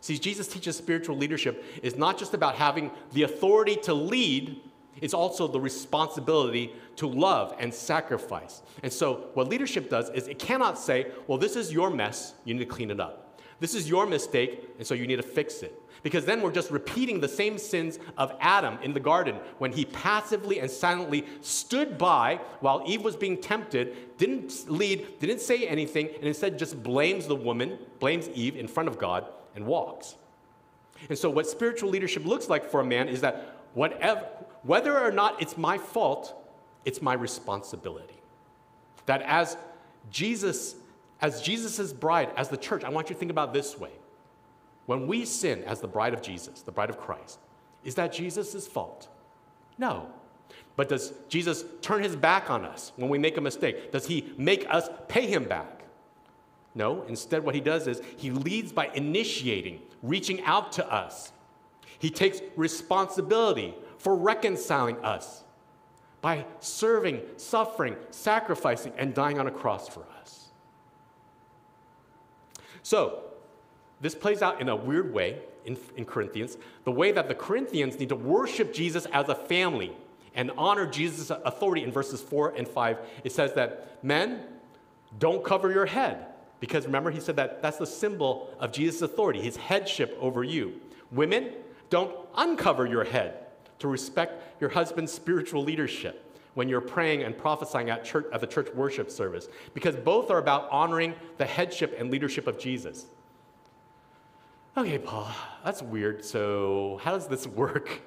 See, 0.00 0.18
Jesus 0.18 0.46
teaches 0.46 0.76
spiritual 0.76 1.16
leadership 1.16 1.64
is 1.82 1.96
not 1.96 2.18
just 2.18 2.34
about 2.34 2.56
having 2.56 2.90
the 3.12 3.22
authority 3.22 3.76
to 3.84 3.94
lead, 3.94 4.60
it's 5.00 5.14
also 5.14 5.48
the 5.48 5.58
responsibility 5.58 6.74
to 6.96 7.06
love 7.06 7.54
and 7.58 7.72
sacrifice. 7.72 8.62
And 8.82 8.92
so, 8.92 9.30
what 9.34 9.48
leadership 9.48 9.88
does 9.88 10.10
is 10.10 10.28
it 10.28 10.38
cannot 10.38 10.78
say, 10.78 11.10
well, 11.26 11.38
this 11.38 11.56
is 11.56 11.72
your 11.72 11.90
mess, 11.90 12.34
you 12.44 12.54
need 12.54 12.60
to 12.60 12.66
clean 12.66 12.90
it 12.90 13.00
up. 13.00 13.23
This 13.60 13.74
is 13.74 13.88
your 13.88 14.06
mistake, 14.06 14.68
and 14.78 14.86
so 14.86 14.94
you 14.94 15.06
need 15.06 15.16
to 15.16 15.22
fix 15.22 15.62
it. 15.62 15.80
Because 16.02 16.26
then 16.26 16.42
we're 16.42 16.52
just 16.52 16.70
repeating 16.70 17.20
the 17.20 17.28
same 17.28 17.56
sins 17.56 17.98
of 18.18 18.34
Adam 18.38 18.78
in 18.82 18.92
the 18.92 19.00
garden 19.00 19.36
when 19.58 19.72
he 19.72 19.86
passively 19.86 20.60
and 20.60 20.70
silently 20.70 21.24
stood 21.40 21.96
by 21.96 22.40
while 22.60 22.82
Eve 22.86 23.02
was 23.02 23.16
being 23.16 23.40
tempted, 23.40 24.18
didn't 24.18 24.70
lead, 24.70 25.18
didn't 25.18 25.40
say 25.40 25.66
anything, 25.66 26.08
and 26.08 26.24
instead 26.24 26.58
just 26.58 26.82
blames 26.82 27.26
the 27.26 27.34
woman, 27.34 27.78
blames 28.00 28.28
Eve 28.34 28.56
in 28.56 28.68
front 28.68 28.88
of 28.88 28.98
God, 28.98 29.26
and 29.56 29.64
walks. 29.64 30.16
And 31.08 31.16
so, 31.16 31.30
what 31.30 31.46
spiritual 31.46 31.90
leadership 31.90 32.24
looks 32.26 32.48
like 32.48 32.70
for 32.70 32.80
a 32.80 32.84
man 32.84 33.08
is 33.08 33.22
that 33.22 33.56
whatever, 33.72 34.26
whether 34.62 34.98
or 34.98 35.10
not 35.10 35.40
it's 35.40 35.56
my 35.56 35.78
fault, 35.78 36.34
it's 36.84 37.00
my 37.00 37.14
responsibility. 37.14 38.20
That 39.06 39.22
as 39.22 39.56
Jesus, 40.10 40.76
as 41.20 41.40
Jesus' 41.40 41.92
bride, 41.92 42.30
as 42.36 42.48
the 42.48 42.56
church, 42.56 42.84
I 42.84 42.90
want 42.90 43.08
you 43.08 43.14
to 43.14 43.18
think 43.18 43.30
about 43.30 43.52
this 43.52 43.78
way. 43.78 43.90
When 44.86 45.06
we 45.06 45.24
sin 45.24 45.64
as 45.64 45.80
the 45.80 45.88
bride 45.88 46.14
of 46.14 46.22
Jesus, 46.22 46.62
the 46.62 46.72
bride 46.72 46.90
of 46.90 46.98
Christ, 46.98 47.38
is 47.84 47.94
that 47.94 48.12
Jesus' 48.12 48.66
fault? 48.66 49.08
No. 49.78 50.08
But 50.76 50.88
does 50.88 51.12
Jesus 51.28 51.64
turn 51.80 52.02
his 52.02 52.16
back 52.16 52.50
on 52.50 52.64
us 52.64 52.92
when 52.96 53.08
we 53.08 53.18
make 53.18 53.36
a 53.36 53.40
mistake? 53.40 53.92
Does 53.92 54.06
he 54.06 54.32
make 54.36 54.66
us 54.68 54.88
pay 55.08 55.26
him 55.26 55.44
back? 55.44 55.84
No. 56.74 57.02
Instead, 57.08 57.44
what 57.44 57.54
he 57.54 57.60
does 57.60 57.86
is 57.86 58.02
he 58.16 58.30
leads 58.30 58.72
by 58.72 58.88
initiating, 58.94 59.80
reaching 60.02 60.42
out 60.42 60.72
to 60.72 60.92
us 60.92 61.32
He 61.98 62.10
takes 62.10 62.40
responsibility 62.56 63.74
for 63.98 64.14
reconciling 64.14 64.98
us 64.98 65.44
by 66.20 66.44
serving, 66.60 67.20
suffering, 67.36 67.96
sacrificing, 68.10 68.92
and 68.98 69.14
dying 69.14 69.38
on 69.38 69.46
a 69.46 69.50
cross 69.50 69.88
for 69.88 70.04
us. 70.20 70.43
So, 72.84 73.24
this 74.00 74.14
plays 74.14 74.42
out 74.42 74.60
in 74.60 74.68
a 74.68 74.76
weird 74.76 75.12
way 75.12 75.38
in, 75.64 75.78
in 75.96 76.04
Corinthians 76.04 76.58
the 76.84 76.92
way 76.92 77.10
that 77.12 77.28
the 77.28 77.34
Corinthians 77.34 77.98
need 77.98 78.10
to 78.10 78.16
worship 78.16 78.74
Jesus 78.74 79.06
as 79.06 79.28
a 79.28 79.34
family 79.34 79.96
and 80.34 80.50
honor 80.58 80.86
Jesus' 80.86 81.30
authority 81.30 81.82
in 81.82 81.90
verses 81.90 82.20
4 82.20 82.54
and 82.56 82.68
5. 82.68 82.98
It 83.24 83.32
says 83.32 83.54
that 83.54 84.04
men, 84.04 84.40
don't 85.18 85.42
cover 85.42 85.72
your 85.72 85.86
head. 85.86 86.26
Because 86.60 86.84
remember, 86.84 87.10
he 87.10 87.20
said 87.20 87.36
that 87.36 87.62
that's 87.62 87.78
the 87.78 87.86
symbol 87.86 88.50
of 88.60 88.70
Jesus' 88.70 89.00
authority, 89.00 89.40
his 89.40 89.56
headship 89.56 90.16
over 90.20 90.44
you. 90.44 90.80
Women, 91.10 91.52
don't 91.88 92.14
uncover 92.36 92.86
your 92.86 93.04
head 93.04 93.46
to 93.78 93.88
respect 93.88 94.60
your 94.60 94.70
husband's 94.70 95.12
spiritual 95.12 95.62
leadership 95.62 96.33
when 96.54 96.68
you're 96.68 96.80
praying 96.80 97.22
and 97.22 97.36
prophesying 97.36 97.90
at, 97.90 98.04
church, 98.04 98.26
at 98.32 98.40
the 98.40 98.46
church 98.46 98.72
worship 98.74 99.10
service, 99.10 99.48
because 99.74 99.96
both 99.96 100.30
are 100.30 100.38
about 100.38 100.70
honoring 100.70 101.14
the 101.36 101.44
headship 101.44 101.94
and 101.98 102.10
leadership 102.10 102.46
of 102.46 102.58
Jesus. 102.58 103.06
Okay, 104.76 104.98
Paul, 104.98 105.30
that's 105.64 105.82
weird. 105.82 106.24
So, 106.24 107.00
how 107.02 107.12
does 107.12 107.28
this 107.28 107.46
work? 107.46 108.00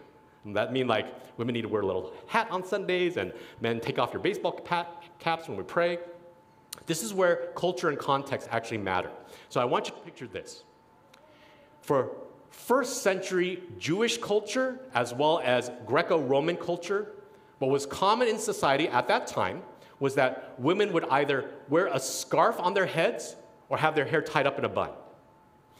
Does 0.45 0.53
that 0.53 0.71
mean 0.71 0.87
like 0.87 1.07
women 1.37 1.53
need 1.53 1.63
to 1.63 1.69
wear 1.69 1.81
a 1.81 1.85
little 1.85 2.13
hat 2.27 2.47
on 2.51 2.65
Sundays 2.65 3.17
and 3.17 3.33
men 3.61 3.79
take 3.79 3.99
off 3.99 4.13
your 4.13 4.21
baseball 4.21 4.51
caps 5.19 5.47
when 5.47 5.57
we 5.57 5.63
pray? 5.63 5.99
This 6.85 7.03
is 7.03 7.13
where 7.13 7.49
culture 7.55 7.89
and 7.89 7.97
context 7.97 8.47
actually 8.51 8.77
matter. 8.79 9.11
So, 9.49 9.61
I 9.61 9.65
want 9.65 9.87
you 9.87 9.93
to 9.93 9.99
picture 10.01 10.27
this. 10.27 10.63
For 11.81 12.11
first 12.49 13.01
century 13.01 13.63
Jewish 13.77 14.17
culture, 14.17 14.79
as 14.93 15.13
well 15.13 15.39
as 15.43 15.71
Greco 15.85 16.19
Roman 16.19 16.57
culture, 16.57 17.13
what 17.59 17.71
was 17.71 17.85
common 17.85 18.27
in 18.27 18.37
society 18.37 18.87
at 18.87 19.07
that 19.07 19.27
time 19.27 19.63
was 19.99 20.15
that 20.15 20.53
women 20.59 20.93
would 20.93 21.05
either 21.05 21.49
wear 21.69 21.87
a 21.87 21.99
scarf 21.99 22.59
on 22.59 22.73
their 22.73 22.85
heads 22.85 23.35
or 23.69 23.77
have 23.77 23.95
their 23.95 24.05
hair 24.05 24.21
tied 24.21 24.45
up 24.45 24.59
in 24.59 24.65
a 24.65 24.69
bun 24.69 24.91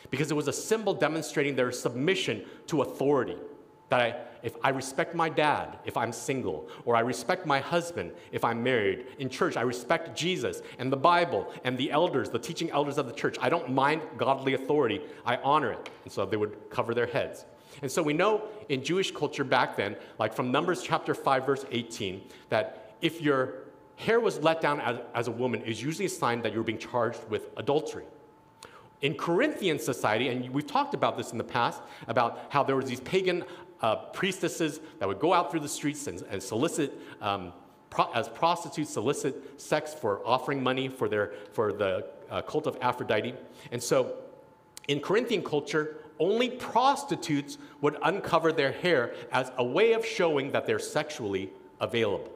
because 0.10 0.32
it 0.32 0.34
was 0.34 0.48
a 0.48 0.54
symbol 0.54 0.94
demonstrating 0.94 1.56
their 1.56 1.72
submission 1.72 2.44
to 2.68 2.82
authority. 2.82 3.38
That 3.90 4.02
I, 4.02 4.16
if 4.44 4.56
I 4.64 4.70
respect 4.70 5.16
my 5.16 5.30
dad 5.30 5.80
if 5.86 5.96
I'm 5.96 6.12
single, 6.12 6.70
or 6.84 6.96
I 6.96 7.02
respect 7.02 7.46
my 7.46 7.60
husband 7.60 8.12
if 8.32 8.44
I'm 8.44 8.62
married. 8.62 9.06
In 9.20 9.30
church, 9.30 9.56
I 9.56 9.62
respect 9.62 10.18
Jesus 10.18 10.62
and 10.78 10.92
the 10.92 10.98
Bible 10.98 11.54
and 11.64 11.78
the 11.78 11.92
elders, 11.92 12.30
the 12.30 12.40
teaching 12.40 12.70
elders 12.72 12.98
of 12.98 13.08
the 13.08 13.14
church. 13.14 13.38
I 13.42 13.50
don't 13.50 13.72
mind 13.72 14.02
godly 14.18 14.56
authority, 14.56 15.02
I 15.26 15.38
honor 15.38 15.72
it. 15.72 15.90
And 16.04 16.12
so 16.12 16.26
they 16.26 16.38
would 16.38 16.70
cover 16.70 16.94
their 16.94 17.06
heads. 17.06 17.46
And 17.82 17.92
so 17.92 18.02
we 18.02 18.14
know 18.14 18.44
in 18.70 18.84
Jewish 18.84 19.12
culture 19.12 19.44
back 19.44 19.76
then, 19.76 19.96
like 20.20 20.34
from 20.34 20.52
Numbers 20.52 20.82
chapter 20.82 21.14
5, 21.14 21.46
verse 21.46 21.66
18, 21.72 22.22
that 22.50 22.96
if 23.02 23.22
your 23.22 23.54
hair 23.96 24.20
was 24.20 24.40
let 24.40 24.62
down 24.62 24.80
as, 24.82 24.98
as 25.14 25.28
a 25.28 25.32
woman, 25.32 25.62
is 25.62 25.82
usually 25.82 26.06
a 26.06 26.10
sign 26.10 26.42
that 26.42 26.54
you're 26.54 26.64
being 26.64 26.78
charged 26.78 27.20
with 27.30 27.50
adultery. 27.58 28.06
In 29.02 29.14
Corinthian 29.14 29.78
society, 29.78 30.30
and 30.30 30.50
we've 30.50 30.66
talked 30.66 30.94
about 30.94 31.18
this 31.18 31.32
in 31.32 31.38
the 31.38 31.44
past, 31.44 31.82
about 32.08 32.40
how 32.50 32.64
there 32.64 32.76
was 32.76 32.86
these 32.86 33.00
pagan 33.02 33.44
uh, 33.82 33.96
priestesses 33.96 34.80
that 35.00 35.08
would 35.08 35.20
go 35.20 35.34
out 35.34 35.52
through 35.52 35.60
the 35.60 35.70
streets 35.70 36.08
and, 36.08 36.24
and 36.30 36.42
solicit, 36.42 36.98
um, 37.22 37.54
pro- 37.92 38.12
as 38.14 38.28
prostitutes, 38.28 38.92
solicit 38.92 39.62
sex 39.62 39.94
for 39.94 40.26
offering 40.26 40.64
money 40.64 40.88
for, 40.88 41.08
their, 41.08 41.34
for 41.54 41.72
the 41.72 42.08
uh, 42.32 42.42
cult 42.42 42.66
of 42.66 42.76
Aphrodite. 42.82 43.36
And 43.72 43.82
so 43.82 44.16
in 44.88 45.00
Corinthian 45.00 45.44
culture, 45.44 45.98
only 46.20 46.50
prostitutes 46.50 47.58
would 47.82 47.98
uncover 48.04 48.52
their 48.52 48.72
hair 48.72 49.14
as 49.32 49.52
a 49.58 49.64
way 49.64 49.94
of 49.94 50.06
showing 50.06 50.52
that 50.52 50.66
they're 50.66 50.80
sexually 50.80 51.52
available. 51.80 52.32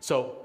So 0.00 0.36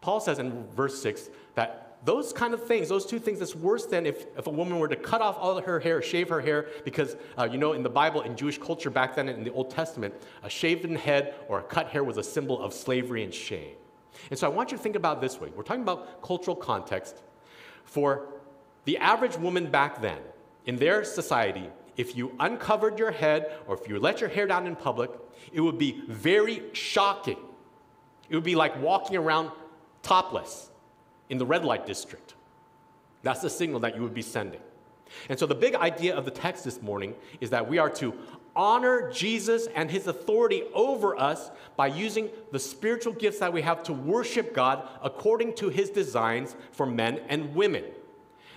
Paul 0.00 0.20
says 0.20 0.38
in 0.38 0.66
verse 0.68 1.00
6 1.02 1.30
that 1.54 1.98
those 2.04 2.32
kind 2.32 2.52
of 2.52 2.66
things, 2.66 2.88
those 2.88 3.06
two 3.06 3.18
things, 3.18 3.40
it's 3.40 3.54
worse 3.54 3.86
than 3.86 4.04
if, 4.04 4.26
if 4.36 4.46
a 4.46 4.50
woman 4.50 4.78
were 4.78 4.88
to 4.88 4.96
cut 4.96 5.22
off 5.22 5.36
all 5.38 5.58
her 5.58 5.80
hair, 5.80 6.02
shave 6.02 6.28
her 6.28 6.40
hair, 6.40 6.66
because, 6.84 7.16
uh, 7.38 7.48
you 7.50 7.56
know, 7.56 7.72
in 7.72 7.82
the 7.82 7.88
Bible, 7.88 8.20
in 8.20 8.36
Jewish 8.36 8.58
culture 8.58 8.90
back 8.90 9.16
then 9.16 9.28
in 9.28 9.42
the 9.42 9.52
Old 9.52 9.70
Testament, 9.70 10.12
a 10.42 10.50
shaven 10.50 10.94
head 10.94 11.34
or 11.48 11.60
a 11.60 11.62
cut 11.62 11.88
hair 11.88 12.04
was 12.04 12.18
a 12.18 12.22
symbol 12.22 12.60
of 12.60 12.74
slavery 12.74 13.24
and 13.24 13.32
shame. 13.32 13.74
And 14.30 14.38
so 14.38 14.46
I 14.46 14.50
want 14.50 14.70
you 14.70 14.76
to 14.76 14.82
think 14.82 14.96
about 14.96 15.20
this 15.20 15.40
way. 15.40 15.50
We're 15.54 15.62
talking 15.62 15.82
about 15.82 16.22
cultural 16.22 16.56
context. 16.56 17.22
For 17.84 18.26
the 18.84 18.98
average 18.98 19.36
woman 19.36 19.70
back 19.70 20.02
then, 20.02 20.18
in 20.66 20.76
their 20.76 21.04
society, 21.04 21.68
if 21.96 22.16
you 22.16 22.32
uncovered 22.40 22.98
your 22.98 23.10
head 23.10 23.52
or 23.66 23.78
if 23.78 23.88
you 23.88 23.98
let 23.98 24.20
your 24.20 24.30
hair 24.30 24.46
down 24.46 24.66
in 24.66 24.76
public, 24.76 25.10
it 25.52 25.60
would 25.60 25.78
be 25.78 26.02
very 26.08 26.62
shocking. 26.72 27.38
It 28.28 28.34
would 28.34 28.44
be 28.44 28.56
like 28.56 28.80
walking 28.80 29.16
around 29.16 29.50
topless 30.02 30.70
in 31.28 31.38
the 31.38 31.46
red 31.46 31.64
light 31.64 31.86
district. 31.86 32.34
That's 33.22 33.40
the 33.40 33.50
signal 33.50 33.80
that 33.80 33.96
you 33.96 34.02
would 34.02 34.14
be 34.14 34.22
sending. 34.22 34.60
And 35.28 35.38
so, 35.38 35.46
the 35.46 35.54
big 35.54 35.74
idea 35.74 36.16
of 36.16 36.24
the 36.24 36.30
text 36.30 36.64
this 36.64 36.82
morning 36.82 37.14
is 37.40 37.50
that 37.50 37.68
we 37.68 37.78
are 37.78 37.90
to 37.90 38.14
honor 38.56 39.10
Jesus 39.10 39.66
and 39.74 39.90
his 39.90 40.06
authority 40.06 40.64
over 40.74 41.18
us 41.18 41.50
by 41.76 41.88
using 41.88 42.30
the 42.52 42.58
spiritual 42.58 43.12
gifts 43.12 43.38
that 43.38 43.52
we 43.52 43.62
have 43.62 43.82
to 43.84 43.92
worship 43.92 44.54
God 44.54 44.88
according 45.02 45.54
to 45.56 45.68
his 45.68 45.90
designs 45.90 46.56
for 46.72 46.86
men 46.86 47.20
and 47.28 47.54
women. 47.54 47.84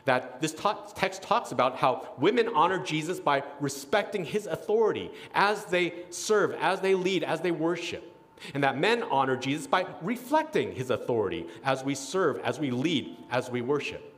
That 0.08 0.42
this 0.42 0.56
text 0.96 1.22
talks 1.22 1.52
about 1.52 1.76
how 1.76 2.08
women 2.18 2.50
honor 2.56 2.80
Jesus 2.80 3.20
by 3.20 3.44
respecting 3.60 4.24
his 4.24 4.48
authority 4.48 5.12
as 5.34 5.66
they 5.66 5.94
serve, 6.10 6.54
as 6.54 6.80
they 6.80 6.96
lead, 6.96 7.24
as 7.24 7.42
they 7.42 7.52
worship. 7.52 8.16
And 8.54 8.64
that 8.64 8.78
men 8.78 9.04
honor 9.04 9.36
Jesus 9.36 9.68
by 9.68 9.86
reflecting 10.02 10.74
his 10.74 10.92
authority 10.92 11.46
as 11.66 11.84
we 11.84 11.94
serve, 11.94 12.40
as 12.40 12.58
we 12.58 12.72
lead, 12.72 13.18
as 13.32 13.50
we 13.50 13.62
worship. 13.62 14.16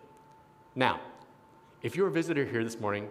Now, 0.76 1.00
if 1.82 1.96
you're 1.96 2.08
a 2.08 2.12
visitor 2.12 2.46
here 2.46 2.64
this 2.64 2.80
morning, 2.80 3.10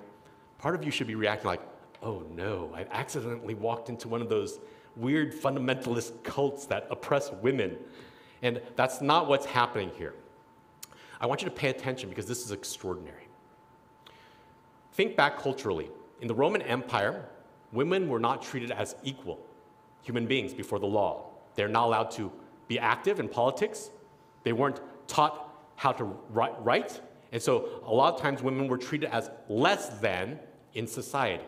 part 0.59 0.77
of 0.77 0.85
you 0.85 0.93
should 0.93 1.09
be 1.09 1.17
reacting 1.17 1.49
like, 1.49 1.63
oh 2.03 2.23
no, 2.37 2.71
I 2.75 2.87
accidentally 2.93 3.55
walked 3.55 3.89
into 3.89 4.07
one 4.07 4.23
of 4.23 4.29
those 4.29 4.61
weird 4.95 5.35
fundamentalist 5.35 6.23
cults 6.23 6.67
that 6.67 6.87
oppress 6.91 7.33
women. 7.43 7.77
And 8.43 8.61
that's 8.77 9.01
not 9.01 9.27
what's 9.27 9.47
happening 9.47 9.91
here. 9.97 10.15
I 11.21 11.27
want 11.27 11.43
you 11.43 11.49
to 11.49 11.55
pay 11.55 11.71
attention 11.71 12.09
because 12.09 12.27
this 12.27 12.45
is 12.45 12.53
extraordinary. 12.53 13.29
Think 14.93 15.17
back 15.17 15.39
culturally. 15.39 15.91
In 16.21 16.29
the 16.29 16.35
Roman 16.35 16.63
Empire, 16.63 17.25
women 17.73 18.09
were 18.09 18.19
not 18.19 18.43
treated 18.43 18.71
as 18.71 18.97
equal 19.05 19.41
human 20.03 20.27
beings 20.27 20.55
before 20.55 20.79
the 20.79 20.87
law. 20.87 21.31
They're 21.55 21.69
not 21.69 21.87
allowed 21.87 22.11
to 22.13 22.33
be 22.67 22.79
active 22.79 23.21
in 23.21 23.29
politics. 23.29 23.91
They 24.45 24.53
weren't 24.53 24.81
taught 25.07 25.55
how 25.77 25.93
to 25.93 26.05
write. 26.31 27.01
And 27.33 27.43
so 27.43 27.83
a 27.85 27.93
lot 27.93 28.15
of 28.15 28.21
times 28.21 28.43
women 28.43 28.69
were 28.69 28.79
treated 28.79 29.11
as 29.11 29.31
less 29.49 29.89
than 30.01 30.39
in 30.75 30.87
society. 30.87 31.45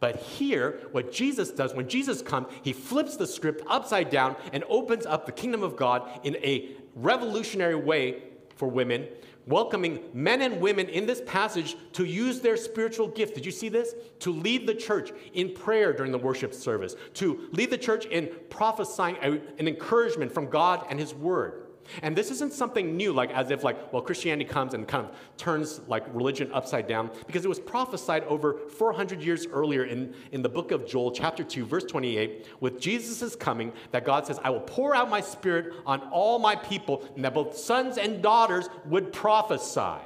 But 0.00 0.16
here, 0.16 0.80
what 0.92 1.12
Jesus 1.12 1.50
does, 1.50 1.74
when 1.74 1.88
Jesus 1.88 2.22
comes, 2.22 2.48
he 2.62 2.72
flips 2.72 3.16
the 3.16 3.26
script 3.26 3.64
upside 3.66 4.10
down 4.10 4.36
and 4.52 4.62
opens 4.68 5.06
up 5.06 5.26
the 5.26 5.32
kingdom 5.32 5.62
of 5.62 5.76
God 5.76 6.20
in 6.22 6.36
a 6.36 6.70
revolutionary 6.94 7.74
way 7.74 8.22
for 8.58 8.68
women 8.68 9.06
welcoming 9.48 10.00
men 10.12 10.42
and 10.42 10.60
women 10.60 10.88
in 10.88 11.06
this 11.06 11.22
passage 11.26 11.76
to 11.94 12.04
use 12.04 12.40
their 12.40 12.56
spiritual 12.56 13.08
gift. 13.08 13.34
Did 13.34 13.46
you 13.46 13.52
see 13.52 13.68
this? 13.68 13.94
To 14.20 14.32
lead 14.32 14.66
the 14.66 14.74
church 14.74 15.10
in 15.32 15.54
prayer 15.54 15.92
during 15.92 16.12
the 16.12 16.18
worship 16.18 16.54
service, 16.54 16.94
to 17.14 17.48
lead 17.52 17.70
the 17.70 17.78
church 17.78 18.04
in 18.06 18.30
prophesying 18.50 19.16
uh, 19.18 19.38
an 19.58 19.66
encouragement 19.66 20.32
from 20.32 20.50
God 20.50 20.86
and 20.90 21.00
His 21.00 21.14
Word. 21.14 21.67
And 22.02 22.16
this 22.16 22.30
isn't 22.30 22.52
something 22.52 22.96
new, 22.96 23.12
like 23.12 23.30
as 23.30 23.50
if 23.50 23.64
like, 23.64 23.92
well, 23.92 24.02
Christianity 24.02 24.48
comes 24.48 24.74
and 24.74 24.86
kind 24.86 25.06
of 25.06 25.14
turns 25.36 25.80
like 25.88 26.04
religion 26.14 26.50
upside 26.52 26.86
down, 26.86 27.10
because 27.26 27.44
it 27.44 27.48
was 27.48 27.58
prophesied 27.58 28.24
over 28.24 28.58
400 28.76 29.22
years 29.22 29.46
earlier 29.46 29.84
in, 29.84 30.14
in 30.32 30.42
the 30.42 30.48
book 30.48 30.70
of 30.70 30.86
Joel, 30.86 31.10
chapter 31.10 31.42
2, 31.42 31.64
verse 31.66 31.84
28, 31.84 32.46
with 32.60 32.80
Jesus' 32.80 33.34
coming, 33.34 33.72
that 33.90 34.04
God 34.04 34.26
says, 34.26 34.38
I 34.44 34.50
will 34.50 34.60
pour 34.60 34.94
out 34.94 35.10
my 35.10 35.20
spirit 35.20 35.72
on 35.86 36.00
all 36.10 36.38
my 36.38 36.56
people, 36.56 37.08
and 37.14 37.24
that 37.24 37.34
both 37.34 37.56
sons 37.56 37.98
and 37.98 38.22
daughters 38.22 38.68
would 38.86 39.12
prophesy. 39.12 40.02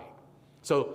So 0.63 0.95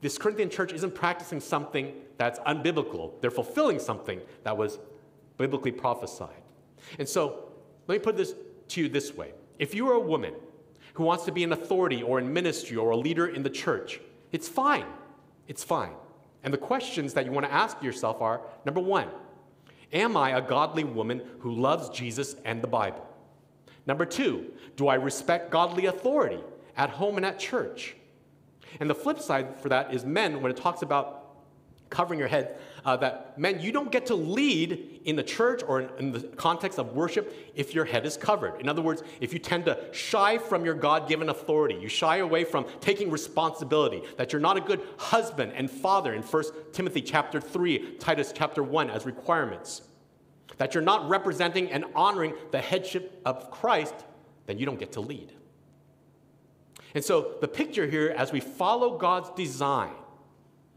this 0.00 0.16
Corinthian 0.16 0.50
church 0.50 0.72
isn't 0.72 0.94
practicing 0.94 1.40
something 1.40 1.92
that's 2.16 2.38
unbiblical. 2.40 3.20
They're 3.20 3.30
fulfilling 3.30 3.78
something 3.78 4.20
that 4.44 4.56
was 4.56 4.78
biblically 5.36 5.72
prophesied. 5.72 6.42
And 6.98 7.08
so 7.08 7.48
let 7.86 7.96
me 7.96 8.04
put 8.04 8.16
this 8.16 8.34
to 8.68 8.80
you 8.80 8.88
this 8.88 9.14
way 9.14 9.32
if 9.58 9.74
you 9.74 9.88
are 9.88 9.94
a 9.94 10.00
woman 10.00 10.34
who 10.94 11.04
wants 11.04 11.24
to 11.24 11.32
be 11.32 11.44
an 11.44 11.52
authority 11.52 12.02
or 12.02 12.18
in 12.18 12.32
ministry 12.32 12.76
or 12.76 12.90
a 12.90 12.96
leader 12.96 13.26
in 13.26 13.42
the 13.42 13.50
church, 13.50 14.00
it's 14.32 14.48
fine. 14.48 14.86
It's 15.46 15.64
fine. 15.64 15.92
And 16.42 16.52
the 16.52 16.58
questions 16.58 17.14
that 17.14 17.24
you 17.24 17.32
want 17.32 17.46
to 17.46 17.52
ask 17.52 17.82
yourself 17.82 18.20
are 18.20 18.42
number 18.64 18.80
one, 18.80 19.08
am 19.92 20.16
I 20.16 20.30
a 20.36 20.42
godly 20.42 20.84
woman 20.84 21.22
who 21.40 21.52
loves 21.52 21.88
Jesus 21.90 22.36
and 22.44 22.62
the 22.62 22.68
Bible? 22.68 23.06
Number 23.86 24.04
two, 24.04 24.52
do 24.76 24.88
I 24.88 24.94
respect 24.94 25.50
godly 25.50 25.86
authority 25.86 26.40
at 26.76 26.90
home 26.90 27.16
and 27.16 27.26
at 27.26 27.38
church? 27.38 27.96
And 28.80 28.88
the 28.88 28.94
flip 28.94 29.18
side 29.18 29.58
for 29.60 29.70
that 29.70 29.94
is 29.94 30.04
men, 30.04 30.42
when 30.42 30.52
it 30.52 30.58
talks 30.58 30.82
about 30.82 31.17
covering 31.90 32.18
your 32.18 32.28
head, 32.28 32.58
uh, 32.84 32.96
that 32.96 33.38
men, 33.38 33.60
you 33.60 33.72
don't 33.72 33.90
get 33.90 34.06
to 34.06 34.14
lead 34.14 35.00
in 35.04 35.16
the 35.16 35.22
church 35.22 35.62
or 35.66 35.80
in, 35.80 35.90
in, 35.98 36.12
the 36.12 36.20
context 36.20 36.78
of 36.78 36.94
worship 36.94 37.34
if 37.54 37.74
your 37.74 37.84
head 37.84 38.06
is 38.06 38.16
covered. 38.16 38.60
In 38.60 38.68
other 38.68 38.82
words, 38.82 39.02
if 39.20 39.32
you 39.32 39.38
tend 39.38 39.64
to 39.66 39.78
shy 39.92 40.38
from 40.38 40.64
your 40.64 40.74
God 40.74 41.08
given 41.08 41.28
authority, 41.28 41.76
you 41.76 41.88
shy 41.88 42.18
away 42.18 42.44
from 42.44 42.66
taking 42.80 43.10
responsibility, 43.10 44.02
that 44.16 44.32
you're 44.32 44.40
not 44.40 44.56
a 44.56 44.60
good 44.60 44.80
husband 44.98 45.52
and 45.54 45.70
father 45.70 46.14
in 46.14 46.22
1 46.22 46.44
Timothy 46.72 47.02
chapter 47.02 47.40
3, 47.40 47.96
Titus 47.98 48.32
chapter 48.34 48.62
1 48.62 48.90
as 48.90 49.06
requirements, 49.06 49.82
that 50.58 50.74
you're 50.74 50.82
not 50.82 51.08
representing 51.08 51.70
and 51.70 51.84
honoring 51.94 52.34
the 52.50 52.60
headship 52.60 53.20
of 53.24 53.50
Christ, 53.50 53.94
then 54.46 54.58
you 54.58 54.66
don't 54.66 54.78
get 54.78 54.92
to 54.92 55.00
lead. 55.00 55.32
And 56.94 57.04
so 57.04 57.34
the 57.40 57.48
picture 57.48 57.86
here, 57.86 58.14
as 58.16 58.32
we 58.32 58.40
follow 58.40 58.98
God's 58.98 59.30
design, 59.30 59.92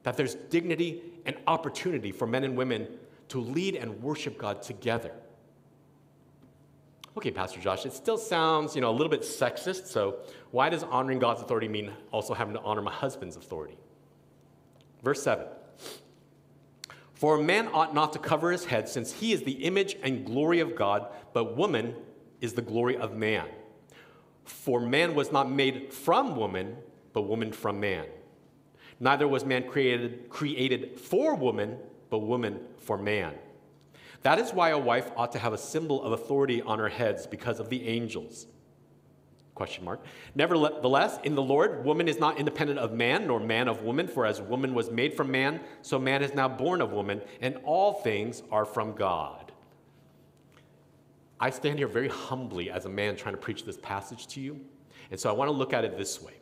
that 0.03 0.17
there's 0.17 0.35
dignity 0.35 1.01
and 1.25 1.35
opportunity 1.47 2.11
for 2.11 2.25
men 2.27 2.43
and 2.43 2.57
women 2.57 2.87
to 3.29 3.39
lead 3.39 3.75
and 3.75 4.01
worship 4.01 4.37
God 4.37 4.61
together. 4.61 5.11
Okay, 7.17 7.31
Pastor 7.31 7.59
Josh, 7.59 7.85
it 7.85 7.93
still 7.93 8.17
sounds, 8.17 8.73
you 8.73 8.81
know, 8.81 8.89
a 8.89 8.93
little 8.93 9.09
bit 9.09 9.21
sexist, 9.21 9.87
so 9.87 10.19
why 10.51 10.69
does 10.69 10.83
honoring 10.83 11.19
God's 11.19 11.41
authority 11.41 11.67
mean 11.67 11.91
also 12.11 12.33
having 12.33 12.53
to 12.53 12.61
honor 12.61 12.81
my 12.81 12.91
husband's 12.91 13.35
authority? 13.35 13.77
Verse 15.03 15.21
7. 15.21 15.45
For 17.13 17.37
a 17.39 17.43
man 17.43 17.69
ought 17.73 17.93
not 17.93 18.13
to 18.13 18.19
cover 18.19 18.51
his 18.51 18.65
head, 18.65 18.87
since 18.87 19.11
he 19.11 19.33
is 19.33 19.43
the 19.43 19.51
image 19.51 19.95
and 20.01 20.25
glory 20.25 20.59
of 20.59 20.75
God, 20.75 21.07
but 21.33 21.55
woman 21.57 21.95
is 22.39 22.53
the 22.53 22.61
glory 22.61 22.97
of 22.97 23.15
man. 23.15 23.45
For 24.45 24.79
man 24.79 25.13
was 25.13 25.31
not 25.31 25.51
made 25.51 25.93
from 25.93 26.35
woman, 26.35 26.77
but 27.13 27.23
woman 27.23 27.51
from 27.51 27.79
man. 27.79 28.05
Neither 29.01 29.27
was 29.27 29.43
man 29.43 29.67
created, 29.67 30.29
created 30.29 30.99
for 30.99 31.33
woman, 31.33 31.77
but 32.11 32.19
woman 32.19 32.59
for 32.77 32.99
man. 32.99 33.33
That 34.21 34.37
is 34.37 34.53
why 34.53 34.69
a 34.69 34.77
wife 34.77 35.09
ought 35.17 35.31
to 35.31 35.39
have 35.39 35.53
a 35.53 35.57
symbol 35.57 36.03
of 36.03 36.11
authority 36.11 36.61
on 36.61 36.77
her 36.77 36.87
heads 36.87 37.25
because 37.25 37.59
of 37.59 37.69
the 37.69 37.87
angels. 37.87 38.45
Question 39.55 39.85
mark. 39.85 40.05
Nevertheless, 40.35 41.19
in 41.23 41.33
the 41.33 41.41
Lord, 41.41 41.83
woman 41.83 42.07
is 42.07 42.19
not 42.19 42.37
independent 42.37 42.77
of 42.77 42.93
man, 42.93 43.25
nor 43.25 43.39
man 43.39 43.67
of 43.67 43.81
woman, 43.81 44.07
for 44.07 44.23
as 44.23 44.39
woman 44.39 44.75
was 44.75 44.91
made 44.91 45.15
from 45.15 45.31
man, 45.31 45.61
so 45.81 45.97
man 45.97 46.21
is 46.21 46.35
now 46.35 46.47
born 46.47 46.79
of 46.79 46.91
woman, 46.91 47.21
and 47.41 47.57
all 47.63 47.93
things 47.93 48.43
are 48.51 48.65
from 48.65 48.93
God. 48.93 49.51
I 51.39 51.49
stand 51.49 51.79
here 51.79 51.87
very 51.87 52.07
humbly 52.07 52.69
as 52.69 52.85
a 52.85 52.89
man 52.89 53.15
trying 53.15 53.33
to 53.33 53.41
preach 53.41 53.65
this 53.65 53.77
passage 53.77 54.27
to 54.27 54.39
you, 54.39 54.61
and 55.09 55.19
so 55.19 55.27
I 55.27 55.33
want 55.33 55.49
to 55.49 55.53
look 55.57 55.73
at 55.73 55.83
it 55.83 55.97
this 55.97 56.21
way. 56.21 56.33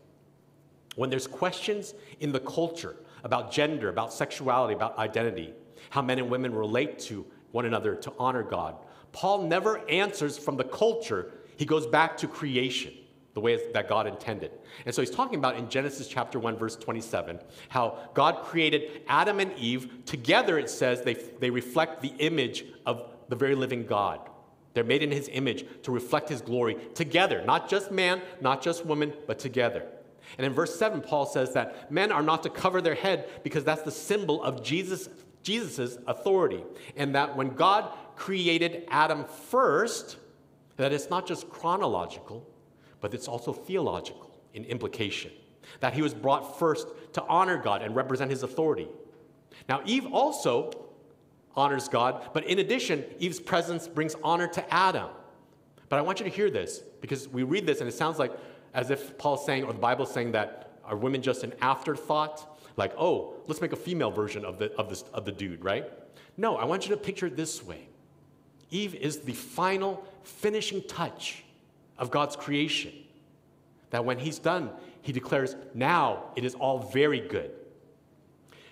When 1.00 1.10
there's 1.10 1.28
questions 1.28 1.94
in 2.20 2.34
the 2.34 2.42
culture 2.42 2.98
about 3.24 3.54
gender, 3.54 3.88
about 3.88 4.12
sexuality, 4.12 4.74
about 4.74 4.98
identity, 4.98 5.54
how 5.92 6.02
men 6.02 6.20
and 6.20 6.30
women 6.30 6.54
relate 6.54 7.00
to 7.00 7.26
one 7.54 7.64
another 7.64 7.96
to 7.96 8.12
honor 8.20 8.44
God, 8.44 8.76
Paul 9.14 9.44
never 9.44 9.78
answers 9.90 10.38
from 10.38 10.58
the 10.58 10.66
culture. 10.66 11.32
He 11.56 11.64
goes 11.64 11.88
back 11.88 12.18
to 12.18 12.28
creation, 12.28 12.92
the 13.34 13.40
way 13.40 13.72
that 13.72 13.88
God 13.88 14.08
intended. 14.08 14.52
And 14.86 14.94
so 14.94 15.02
he's 15.02 15.10
talking 15.10 15.40
about 15.40 15.56
in 15.56 15.70
Genesis 15.70 16.06
chapter 16.10 16.38
1, 16.38 16.58
verse 16.58 16.76
27, 16.76 17.40
how 17.70 17.98
God 18.14 18.44
created 18.44 19.04
Adam 19.08 19.40
and 19.40 19.54
Eve. 19.54 20.04
Together, 20.06 20.60
it 20.60 20.70
says 20.70 21.02
they, 21.02 21.14
they 21.14 21.50
reflect 21.50 22.02
the 22.02 22.12
image 22.18 22.66
of 22.86 23.10
the 23.30 23.38
very 23.38 23.56
living 23.56 23.86
God. 23.86 24.20
They're 24.74 24.84
made 24.84 25.02
in 25.02 25.12
his 25.12 25.30
image 25.32 25.64
to 25.84 25.94
reflect 25.94 26.28
his 26.28 26.42
glory 26.42 26.76
together, 26.94 27.42
not 27.46 27.70
just 27.70 27.90
man, 27.90 28.22
not 28.42 28.62
just 28.62 28.86
woman, 28.86 29.14
but 29.28 29.40
together. 29.40 29.88
And 30.38 30.46
in 30.46 30.54
verse 30.54 30.78
7, 30.78 31.02
Paul 31.02 31.26
says 31.26 31.54
that 31.54 31.92
men 31.92 32.12
are 32.12 32.22
not 32.22 32.44
to 32.44 32.50
cover 32.50 32.82
their 32.82 32.96
head 32.96 33.30
because 33.44 33.64
that's 33.64 33.82
the 33.82 33.92
symbol 33.92 34.44
of 34.44 34.64
Jesus' 34.64 35.10
Jesus's 35.44 35.98
authority. 36.08 36.64
And 36.96 37.16
that 37.16 37.36
when 37.36 37.50
God 37.50 37.92
created 38.16 38.86
Adam 38.90 39.26
first, 39.26 40.18
that 40.78 40.94
it's 40.94 41.10
not 41.10 41.26
just 41.28 41.50
chronological, 41.50 42.48
but 43.02 43.14
it's 43.14 43.28
also 43.28 43.54
theological 43.54 44.32
in 44.54 44.66
implication. 44.66 45.32
That 45.80 45.94
he 45.94 46.02
was 46.02 46.14
brought 46.14 46.60
first 46.60 46.88
to 47.14 47.24
honor 47.24 47.58
God 47.58 47.82
and 47.82 47.96
represent 47.96 48.30
his 48.32 48.44
authority. 48.44 48.88
Now, 49.68 49.82
Eve 49.86 50.08
also 50.08 50.72
honors 51.56 51.88
God, 51.88 52.30
but 52.34 52.46
in 52.46 52.60
addition, 52.60 53.04
Eve's 53.20 53.40
presence 53.40 53.88
brings 53.88 54.16
honor 54.24 54.48
to 54.48 54.74
Adam. 54.74 55.10
But 55.90 56.00
I 56.00 56.02
want 56.02 56.20
you 56.20 56.26
to 56.26 56.32
hear 56.32 56.50
this 56.50 56.80
because 57.02 57.28
we 57.28 57.44
read 57.44 57.66
this 57.66 57.80
and 57.80 57.90
it 57.90 57.94
sounds 57.94 58.20
like 58.20 58.32
as 58.74 58.90
if 58.92 59.18
Paul's 59.18 59.46
saying, 59.46 59.64
or 59.64 59.74
the 59.74 59.80
Bible's 59.80 60.12
saying 60.12 60.34
that 60.34 60.74
are 60.84 60.96
women 60.96 61.22
just 61.22 61.44
an 61.44 61.54
afterthought? 61.62 62.60
Like, 62.78 62.94
oh, 62.98 63.36
let's 63.48 63.62
make 63.62 63.74
a 63.74 63.78
female 63.78 64.12
version 64.12 64.46
of 64.46 64.58
the, 64.58 64.74
of, 64.76 64.90
this, 64.90 65.04
of 65.14 65.26
the 65.26 65.32
dude, 65.32 65.64
right? 65.64 65.92
No, 66.38 66.56
I 66.56 66.66
want 66.66 66.88
you 66.88 66.96
to 66.96 67.02
picture 67.02 67.28
it 67.28 67.36
this 67.36 67.64
way 67.64 67.90
Eve 68.72 68.96
is 68.96 69.20
the 69.20 69.34
final 69.34 70.06
finishing 70.24 70.82
touch 70.84 71.44
of 71.98 72.12
God's 72.12 72.36
creation. 72.36 72.94
That 73.90 74.06
when 74.06 74.20
he's 74.20 74.40
done, 74.40 74.70
he 75.02 75.12
declares, 75.12 75.56
now 75.74 76.26
it 76.36 76.46
is 76.46 76.56
all 76.56 76.80
very 76.80 77.20
good. 77.20 77.52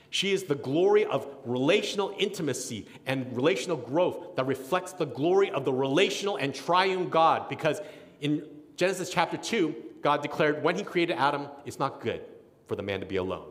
She 0.10 0.32
is 0.32 0.44
the 0.44 0.56
glory 0.56 1.06
of 1.06 1.28
relational 1.44 2.14
intimacy 2.18 2.88
and 3.06 3.36
relational 3.36 3.78
growth 3.78 4.36
that 4.36 4.46
reflects 4.46 4.94
the 4.94 5.06
glory 5.06 5.52
of 5.52 5.66
the 5.66 5.74
relational 5.74 6.38
and 6.38 6.56
triune 6.56 7.10
God. 7.10 7.50
Because 7.50 7.82
in 8.22 8.48
Genesis 8.78 9.10
chapter 9.10 9.38
2, 9.38 9.76
God 10.02 10.22
declared 10.22 10.64
when 10.64 10.76
he 10.76 10.84
created 10.84 11.18
Adam, 11.18 11.48
it's 11.66 11.80
not 11.80 12.02
good 12.02 12.22
for 12.68 12.76
the 12.76 12.84
man 12.84 13.00
to 13.00 13.06
be 13.06 13.18
alone. 13.18 13.50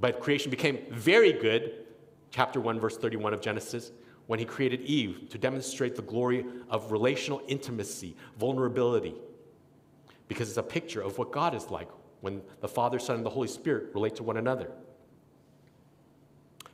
But 0.00 0.20
creation 0.20 0.50
became 0.50 0.80
very 0.90 1.32
good, 1.32 1.84
chapter 2.30 2.60
1, 2.60 2.80
verse 2.80 2.96
31 2.96 3.32
of 3.32 3.40
Genesis, 3.40 3.92
when 4.26 4.38
he 4.38 4.44
created 4.44 4.80
Eve 4.82 5.28
to 5.30 5.38
demonstrate 5.38 5.94
the 5.96 6.02
glory 6.02 6.44
of 6.70 6.90
relational 6.90 7.42
intimacy, 7.46 8.16
vulnerability, 8.38 9.14
because 10.28 10.48
it's 10.48 10.58
a 10.58 10.62
picture 10.62 11.02
of 11.02 11.18
what 11.18 11.30
God 11.30 11.54
is 11.54 11.70
like 11.70 11.88
when 12.20 12.42
the 12.60 12.68
Father, 12.68 12.98
Son, 12.98 13.16
and 13.16 13.26
the 13.26 13.30
Holy 13.30 13.48
Spirit 13.48 13.94
relate 13.94 14.16
to 14.16 14.22
one 14.22 14.38
another. 14.38 14.70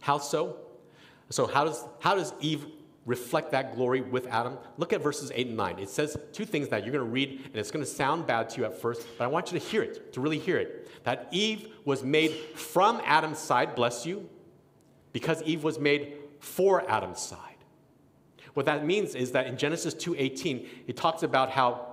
How 0.00 0.18
so? 0.18 0.56
So, 1.28 1.46
how 1.46 1.64
does, 1.64 1.84
how 2.00 2.14
does 2.14 2.32
Eve 2.40 2.66
reflect 3.06 3.50
that 3.52 3.74
glory 3.74 4.00
with 4.00 4.26
Adam. 4.26 4.58
Look 4.76 4.92
at 4.92 5.00
verses 5.02 5.32
8 5.34 5.48
and 5.48 5.56
9. 5.56 5.78
It 5.78 5.88
says 5.88 6.16
two 6.32 6.44
things 6.44 6.68
that 6.68 6.84
you're 6.84 6.92
going 6.92 7.04
to 7.04 7.10
read, 7.10 7.40
and 7.46 7.56
it's 7.56 7.70
going 7.70 7.84
to 7.84 7.90
sound 7.90 8.26
bad 8.26 8.50
to 8.50 8.60
you 8.60 8.66
at 8.66 8.80
first, 8.80 9.06
but 9.16 9.24
I 9.24 9.26
want 9.26 9.52
you 9.52 9.58
to 9.58 9.64
hear 9.64 9.82
it, 9.82 10.12
to 10.12 10.20
really 10.20 10.38
hear 10.38 10.58
it. 10.58 11.04
That 11.04 11.28
Eve 11.30 11.68
was 11.84 12.02
made 12.02 12.32
from 12.54 13.00
Adam's 13.04 13.38
side, 13.38 13.74
bless 13.74 14.04
you, 14.04 14.28
because 15.12 15.42
Eve 15.42 15.64
was 15.64 15.78
made 15.78 16.14
for 16.40 16.88
Adam's 16.90 17.20
side. 17.20 17.38
What 18.54 18.66
that 18.66 18.84
means 18.84 19.14
is 19.14 19.32
that 19.32 19.46
in 19.46 19.56
Genesis 19.56 19.94
2:18, 19.94 20.66
it 20.86 20.96
talks 20.96 21.22
about 21.22 21.50
how 21.50 21.86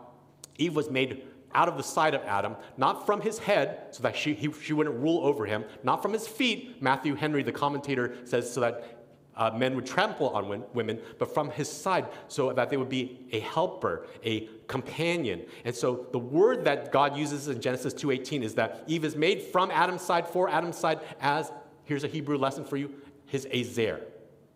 Eve 0.58 0.76
was 0.76 0.90
made 0.90 1.24
out 1.54 1.68
of 1.68 1.78
the 1.78 1.84
side 1.84 2.14
of 2.14 2.22
Adam, 2.24 2.56
not 2.78 3.06
from 3.06 3.22
his 3.22 3.40
head, 3.40 3.88
so 3.92 4.04
that 4.04 4.16
she, 4.16 4.34
he, 4.34 4.52
she 4.52 4.74
wouldn't 4.74 4.96
rule 4.98 5.26
over 5.26 5.46
him, 5.46 5.64
not 5.84 6.02
from 6.02 6.14
his 6.14 6.28
feet, 6.28 6.82
Matthew 6.82 7.16
Henry, 7.16 7.42
the 7.42 7.52
commentator, 7.52 8.16
says, 8.26 8.52
so 8.52 8.60
that 8.62 8.97
uh, 9.38 9.52
men 9.52 9.76
would 9.76 9.86
trample 9.86 10.30
on 10.30 10.64
women, 10.74 11.00
but 11.20 11.34
from 11.34 11.50
his 11.52 11.72
side, 11.72 12.08
so 12.28 12.52
that 12.52 12.70
they 12.70 12.78
would 12.78 12.90
be 12.90 13.28
a 13.32 13.40
helper, 13.40 14.08
a 14.26 14.50
companion. 14.68 15.44
And 15.64 15.74
so 15.74 16.08
the 16.12 16.20
word 16.20 16.64
that 16.66 16.92
God 16.92 17.16
uses 17.16 17.48
in 17.48 17.62
Genesis 17.62 17.94
2:18 17.94 18.44
is 18.44 18.56
that 18.56 18.84
Eve 18.88 19.06
is 19.06 19.16
made 19.16 19.42
from 19.42 19.72
Adam's 19.72 20.02
side 20.02 20.28
for 20.28 20.50
Adam's 20.50 20.78
side 20.78 21.00
as 21.22 21.52
here's 21.86 22.04
a 22.04 22.08
Hebrew 22.08 22.38
lesson 22.38 22.66
for 22.66 22.78
you, 22.78 22.94
his 23.26 23.48
ezer. 23.54 24.02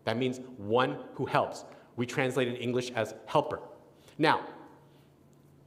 That 0.04 0.16
means 0.16 0.40
one 0.58 0.98
who 1.14 1.26
helps. 1.26 1.64
We 1.96 2.06
translate 2.06 2.48
in 2.48 2.56
English 2.56 2.90
as 2.90 3.14
helper. 3.26 3.60
Now, 4.18 4.40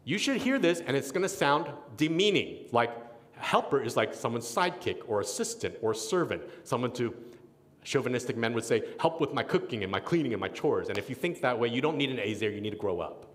you 0.04 0.18
should 0.18 0.38
hear 0.38 0.60
this 0.60 0.82
and 0.82 0.96
it's 0.96 1.12
going 1.12 1.24
to 1.24 1.30
sound 1.30 1.68
demeaning, 1.98 2.68
like 2.72 2.92
helper 3.38 3.82
is 3.82 3.96
like 3.96 4.14
someone's 4.14 4.46
sidekick 4.46 5.02
or 5.08 5.22
assistant 5.22 5.76
or 5.82 5.94
servant, 5.94 6.42
someone 6.64 6.92
to 6.94 7.14
chauvinistic 7.86 8.36
men 8.36 8.54
would 8.54 8.66
say, 8.66 8.84
help 9.00 9.22
with 9.22 9.34
my 9.34 9.44
cooking 9.44 9.84
and 9.84 9.92
my 9.92 10.00
cleaning 10.00 10.34
and 10.34 10.42
my 10.42 10.50
chores. 10.50 10.90
And 10.90 10.98
if 10.98 11.08
you 11.08 11.16
think 11.16 11.42
that 11.42 11.58
way, 11.58 11.70
you 11.70 11.82
don't 11.82 11.98
need 11.98 12.10
an 12.10 12.20
Ezer, 12.20 12.50
you 12.50 12.60
need 12.60 12.72
to 12.72 12.78
grow 12.78 13.00
up. 13.00 13.28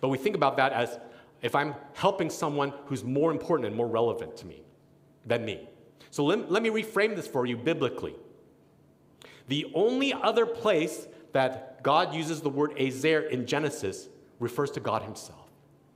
But 0.00 0.08
we 0.08 0.18
think 0.18 0.36
about 0.36 0.56
that 0.58 0.72
as 0.72 0.98
if 1.40 1.54
I'm 1.54 1.74
helping 1.94 2.30
someone 2.30 2.72
who's 2.86 3.02
more 3.02 3.32
important 3.32 3.66
and 3.66 3.74
more 3.74 3.88
relevant 3.88 4.36
to 4.38 4.46
me 4.46 4.62
than 5.26 5.44
me. 5.44 5.68
So 6.10 6.24
let, 6.24 6.52
let 6.52 6.62
me 6.62 6.68
reframe 6.68 7.16
this 7.16 7.26
for 7.26 7.46
you 7.46 7.56
biblically. 7.56 8.14
The 9.48 9.72
only 9.74 10.12
other 10.12 10.46
place 10.46 11.08
that 11.32 11.82
God 11.82 12.14
uses 12.14 12.42
the 12.42 12.50
word 12.50 12.74
Ezer 12.78 13.22
in 13.22 13.46
Genesis 13.46 14.08
refers 14.38 14.70
to 14.72 14.80
God 14.80 15.02
Himself. 15.02 15.38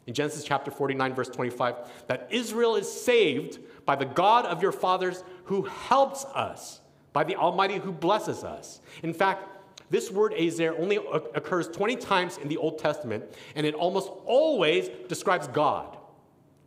In 0.07 0.15
Genesis 0.15 0.45
chapter 0.45 0.71
49, 0.71 1.15
verse 1.15 1.29
25, 1.29 1.77
that 2.07 2.29
Israel 2.31 2.77
is 2.77 2.91
saved 2.91 3.59
by 3.85 3.97
the 3.97 4.05
God 4.05 4.47
of 4.47 4.63
your 4.63 4.73
fathers 4.73 5.23
who 5.45 5.63
helps 5.63 6.25
us 6.27 6.81
by 7.17 7.25
the 7.25 7.35
Almighty 7.35 7.79
who 7.79 7.93
blesses 7.93 8.45
us. 8.45 8.83
In 9.03 9.15
fact, 9.15 9.49
this 9.89 10.11
word 10.11 10.35
ezer 10.35 10.77
only 10.79 10.97
occurs 11.35 11.67
20 11.67 11.97
times 11.97 12.37
in 12.37 12.47
the 12.47 12.59
Old 12.59 12.79
Testament, 12.79 13.25
and 13.55 13.65
it 13.65 13.73
almost 13.73 14.11
always 14.27 14.91
describes 15.09 15.49
God. 15.49 15.97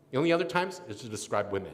The 0.09 0.17
only 0.17 0.31
other 0.31 0.43
times 0.43 0.81
is 0.89 1.01
to 1.01 1.07
describe 1.07 1.51
women. 1.51 1.73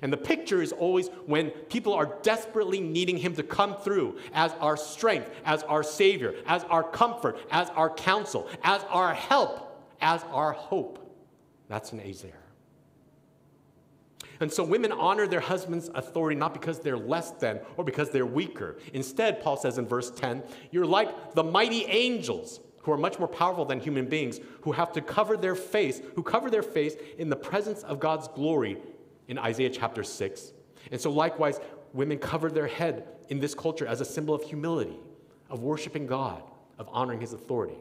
And 0.00 0.12
the 0.12 0.16
picture 0.16 0.62
is 0.62 0.70
always 0.70 1.08
when 1.26 1.50
people 1.50 1.92
are 1.92 2.16
desperately 2.22 2.78
needing 2.78 3.16
him 3.16 3.34
to 3.34 3.42
come 3.42 3.74
through 3.78 4.20
as 4.32 4.52
our 4.60 4.76
strength, 4.76 5.32
as 5.44 5.64
our 5.64 5.82
Savior, 5.82 6.36
as 6.46 6.62
our 6.70 6.84
comfort, 6.84 7.36
as 7.50 7.68
our 7.70 7.90
counsel, 7.90 8.48
as 8.62 8.80
our 8.90 9.12
help, 9.12 9.76
as 10.00 10.22
our 10.30 10.52
hope. 10.52 11.00
That's 11.66 11.90
an 11.90 11.98
Ezer. 11.98 12.43
And 14.40 14.52
so 14.52 14.64
women 14.64 14.92
honor 14.92 15.26
their 15.26 15.40
husband's 15.40 15.90
authority 15.94 16.36
not 16.36 16.52
because 16.52 16.80
they're 16.80 16.98
less 16.98 17.30
than 17.32 17.60
or 17.76 17.84
because 17.84 18.10
they're 18.10 18.26
weaker. 18.26 18.76
Instead, 18.92 19.40
Paul 19.42 19.56
says 19.56 19.78
in 19.78 19.86
verse 19.86 20.10
10, 20.10 20.42
you're 20.70 20.86
like 20.86 21.34
the 21.34 21.44
mighty 21.44 21.84
angels 21.86 22.60
who 22.82 22.92
are 22.92 22.98
much 22.98 23.18
more 23.18 23.28
powerful 23.28 23.64
than 23.64 23.80
human 23.80 24.06
beings, 24.06 24.40
who 24.60 24.72
have 24.72 24.92
to 24.92 25.00
cover 25.00 25.36
their 25.36 25.54
face, 25.54 26.02
who 26.16 26.22
cover 26.22 26.50
their 26.50 26.62
face 26.62 26.94
in 27.18 27.30
the 27.30 27.36
presence 27.36 27.82
of 27.82 27.98
God's 27.98 28.28
glory 28.28 28.76
in 29.26 29.38
Isaiah 29.38 29.70
chapter 29.70 30.04
6. 30.04 30.52
And 30.92 31.00
so, 31.00 31.10
likewise, 31.10 31.60
women 31.94 32.18
cover 32.18 32.50
their 32.50 32.66
head 32.66 33.06
in 33.30 33.40
this 33.40 33.54
culture 33.54 33.86
as 33.86 34.02
a 34.02 34.04
symbol 34.04 34.34
of 34.34 34.42
humility, 34.42 34.98
of 35.48 35.62
worshiping 35.62 36.06
God, 36.06 36.42
of 36.78 36.88
honoring 36.92 37.20
his 37.20 37.32
authority. 37.32 37.76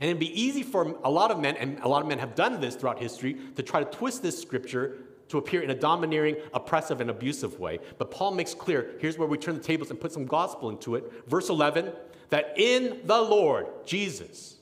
And 0.00 0.08
it'd 0.08 0.18
be 0.18 0.40
easy 0.40 0.62
for 0.62 0.96
a 1.04 1.10
lot 1.10 1.30
of 1.30 1.38
men, 1.38 1.56
and 1.56 1.78
a 1.80 1.88
lot 1.88 2.00
of 2.00 2.08
men 2.08 2.18
have 2.18 2.34
done 2.34 2.60
this 2.62 2.74
throughout 2.76 2.98
history, 2.98 3.36
to 3.56 3.62
try 3.62 3.84
to 3.84 3.90
twist 3.90 4.22
this 4.22 4.40
scripture 4.40 4.96
to 5.32 5.38
appear 5.38 5.62
in 5.62 5.70
a 5.70 5.74
domineering, 5.74 6.36
oppressive, 6.52 7.00
and 7.00 7.10
abusive 7.10 7.58
way. 7.58 7.78
But 7.98 8.10
Paul 8.10 8.32
makes 8.32 8.54
clear 8.54 8.92
here's 9.00 9.16
where 9.16 9.26
we 9.26 9.38
turn 9.38 9.56
the 9.56 9.62
tables 9.62 9.90
and 9.90 9.98
put 9.98 10.12
some 10.12 10.26
gospel 10.26 10.68
into 10.68 10.94
it. 10.94 11.10
Verse 11.26 11.48
11 11.48 11.90
that 12.28 12.54
in 12.56 13.00
the 13.04 13.20
Lord, 13.20 13.66
Jesus, 13.84 14.56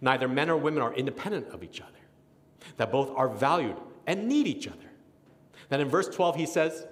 neither 0.00 0.28
men 0.28 0.48
or 0.48 0.56
women 0.56 0.80
are 0.80 0.94
independent 0.94 1.48
of 1.48 1.64
each 1.64 1.80
other, 1.80 1.90
that 2.76 2.92
both 2.92 3.10
are 3.16 3.28
valued 3.28 3.76
and 4.06 4.28
need 4.28 4.46
each 4.46 4.68
other. 4.68 4.90
Then 5.68 5.80
in 5.80 5.88
verse 5.88 6.08
12, 6.08 6.36
he 6.36 6.46
says, 6.46 6.86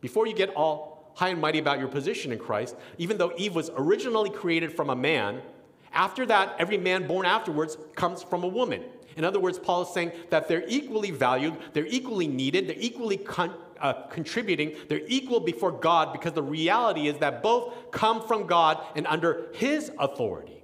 Before 0.00 0.28
you 0.28 0.34
get 0.34 0.54
all 0.54 1.12
high 1.16 1.30
and 1.30 1.40
mighty 1.40 1.58
about 1.58 1.80
your 1.80 1.88
position 1.88 2.30
in 2.30 2.38
Christ, 2.38 2.76
even 2.98 3.18
though 3.18 3.32
Eve 3.36 3.54
was 3.54 3.70
originally 3.76 4.30
created 4.30 4.72
from 4.72 4.90
a 4.90 4.96
man, 4.96 5.42
after 5.92 6.24
that, 6.26 6.54
every 6.60 6.78
man 6.78 7.08
born 7.08 7.26
afterwards 7.26 7.76
comes 7.96 8.22
from 8.22 8.44
a 8.44 8.48
woman. 8.48 8.84
In 9.18 9.24
other 9.24 9.40
words, 9.40 9.58
Paul 9.58 9.82
is 9.82 9.88
saying 9.88 10.12
that 10.30 10.46
they're 10.46 10.64
equally 10.68 11.10
valued, 11.10 11.56
they're 11.72 11.86
equally 11.86 12.28
needed, 12.28 12.68
they're 12.68 12.76
equally 12.78 13.16
con- 13.16 13.52
uh, 13.80 13.94
contributing, 14.10 14.76
they're 14.88 15.02
equal 15.08 15.40
before 15.40 15.72
God 15.72 16.12
because 16.12 16.34
the 16.34 16.42
reality 16.42 17.08
is 17.08 17.18
that 17.18 17.42
both 17.42 17.90
come 17.90 18.24
from 18.26 18.46
God 18.46 18.80
and 18.94 19.08
under 19.08 19.48
His 19.54 19.90
authority. 19.98 20.62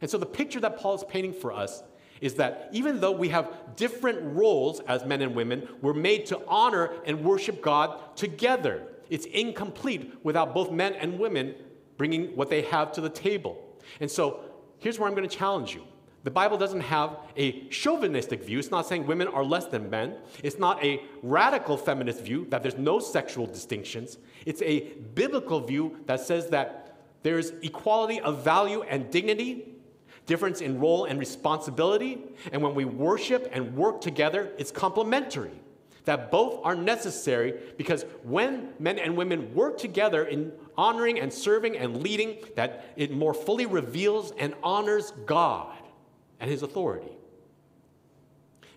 And 0.00 0.08
so 0.08 0.18
the 0.18 0.24
picture 0.26 0.60
that 0.60 0.78
Paul 0.78 0.94
is 0.94 1.02
painting 1.02 1.32
for 1.32 1.52
us 1.52 1.82
is 2.20 2.34
that 2.34 2.68
even 2.70 3.00
though 3.00 3.10
we 3.10 3.30
have 3.30 3.52
different 3.74 4.20
roles 4.22 4.78
as 4.86 5.04
men 5.04 5.20
and 5.20 5.34
women, 5.34 5.66
we're 5.82 5.94
made 5.94 6.26
to 6.26 6.40
honor 6.46 6.92
and 7.06 7.24
worship 7.24 7.60
God 7.60 8.16
together. 8.16 8.86
It's 9.10 9.26
incomplete 9.26 10.14
without 10.22 10.54
both 10.54 10.70
men 10.70 10.92
and 10.92 11.18
women 11.18 11.56
bringing 11.96 12.36
what 12.36 12.50
they 12.50 12.62
have 12.62 12.92
to 12.92 13.00
the 13.00 13.10
table. 13.10 13.60
And 14.00 14.08
so 14.08 14.44
here's 14.78 14.96
where 14.96 15.08
I'm 15.08 15.16
going 15.16 15.28
to 15.28 15.36
challenge 15.36 15.74
you. 15.74 15.82
The 16.24 16.30
Bible 16.30 16.56
doesn't 16.56 16.80
have 16.80 17.18
a 17.36 17.68
chauvinistic 17.68 18.42
view. 18.42 18.58
It's 18.58 18.70
not 18.70 18.86
saying 18.86 19.06
women 19.06 19.28
are 19.28 19.44
less 19.44 19.66
than 19.66 19.90
men. 19.90 20.16
It's 20.42 20.58
not 20.58 20.82
a 20.82 21.02
radical 21.22 21.76
feminist 21.76 22.22
view 22.22 22.46
that 22.48 22.62
there's 22.62 22.78
no 22.78 22.98
sexual 22.98 23.46
distinctions. 23.46 24.16
It's 24.46 24.62
a 24.62 24.80
biblical 25.14 25.60
view 25.60 25.98
that 26.06 26.20
says 26.20 26.48
that 26.48 26.96
there's 27.22 27.50
equality 27.62 28.20
of 28.20 28.42
value 28.42 28.82
and 28.82 29.10
dignity 29.10 29.68
difference 30.24 30.62
in 30.62 30.80
role 30.80 31.04
and 31.04 31.18
responsibility. 31.18 32.22
And 32.52 32.62
when 32.62 32.74
we 32.74 32.86
worship 32.86 33.46
and 33.52 33.76
work 33.76 34.00
together, 34.00 34.50
it's 34.56 34.70
complementary. 34.70 35.60
That 36.06 36.30
both 36.30 36.60
are 36.64 36.74
necessary 36.74 37.60
because 37.76 38.06
when 38.22 38.70
men 38.78 38.98
and 38.98 39.14
women 39.14 39.54
work 39.54 39.76
together 39.76 40.24
in 40.24 40.52
honoring 40.78 41.20
and 41.20 41.30
serving 41.30 41.76
and 41.76 42.02
leading, 42.02 42.38
that 42.56 42.86
it 42.96 43.10
more 43.10 43.34
fully 43.34 43.66
reveals 43.66 44.32
and 44.38 44.54
honors 44.62 45.12
God 45.26 45.76
and 46.40 46.50
His 46.50 46.62
authority. 46.62 47.12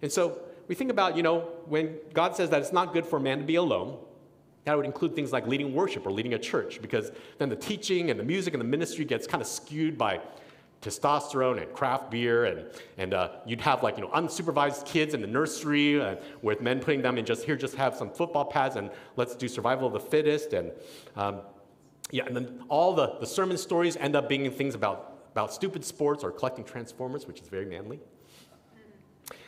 And 0.01 0.11
so 0.11 0.39
we 0.67 0.75
think 0.75 0.91
about, 0.91 1.17
you 1.17 1.23
know, 1.23 1.39
when 1.65 1.97
God 2.13 2.35
says 2.35 2.49
that 2.51 2.61
it's 2.61 2.73
not 2.73 2.93
good 2.93 3.05
for 3.05 3.17
a 3.17 3.21
man 3.21 3.39
to 3.39 3.43
be 3.43 3.55
alone, 3.55 3.97
that 4.65 4.75
would 4.75 4.85
include 4.85 5.15
things 5.15 5.31
like 5.31 5.47
leading 5.47 5.73
worship 5.73 6.05
or 6.05 6.11
leading 6.11 6.33
a 6.33 6.39
church, 6.39 6.81
because 6.81 7.11
then 7.37 7.47
the 7.49 7.55
teaching 7.55 8.11
and 8.11 8.19
the 8.19 8.23
music 8.23 8.53
and 8.53 8.59
the 8.59 8.67
ministry 8.67 9.05
gets 9.05 9.25
kind 9.25 9.41
of 9.41 9.47
skewed 9.47 9.97
by 9.97 10.19
testosterone 10.81 11.59
and 11.61 11.73
craft 11.73 12.11
beer, 12.11 12.45
and, 12.45 12.65
and 12.97 13.13
uh, 13.13 13.29
you'd 13.45 13.61
have 13.61 13.81
like, 13.81 13.97
you 13.97 14.03
know, 14.03 14.09
unsupervised 14.09 14.85
kids 14.85 15.13
in 15.13 15.21
the 15.21 15.27
nursery 15.27 15.99
uh, 15.99 16.15
with 16.41 16.61
men 16.61 16.79
putting 16.79 17.01
them 17.01 17.17
in 17.17 17.25
just 17.25 17.43
here, 17.45 17.55
just 17.55 17.75
have 17.75 17.95
some 17.95 18.11
football 18.11 18.45
pads 18.45 18.75
and 18.75 18.91
let's 19.15 19.35
do 19.35 19.47
survival 19.47 19.87
of 19.87 19.93
the 19.93 19.99
fittest. 19.99 20.53
And 20.53 20.71
um, 21.15 21.41
yeah, 22.11 22.25
and 22.25 22.35
then 22.35 22.63
all 22.69 22.93
the, 22.93 23.15
the 23.19 23.25
sermon 23.25 23.57
stories 23.57 23.95
end 23.95 24.15
up 24.15 24.29
being 24.29 24.51
things 24.51 24.75
about, 24.75 25.16
about 25.37 25.53
stupid 25.53 25.85
sports 25.85 26.23
or 26.23 26.31
collecting 26.31 26.65
transformers, 26.65 27.27
which 27.27 27.39
is 27.39 27.47
very 27.47 27.67
manly. 27.67 27.99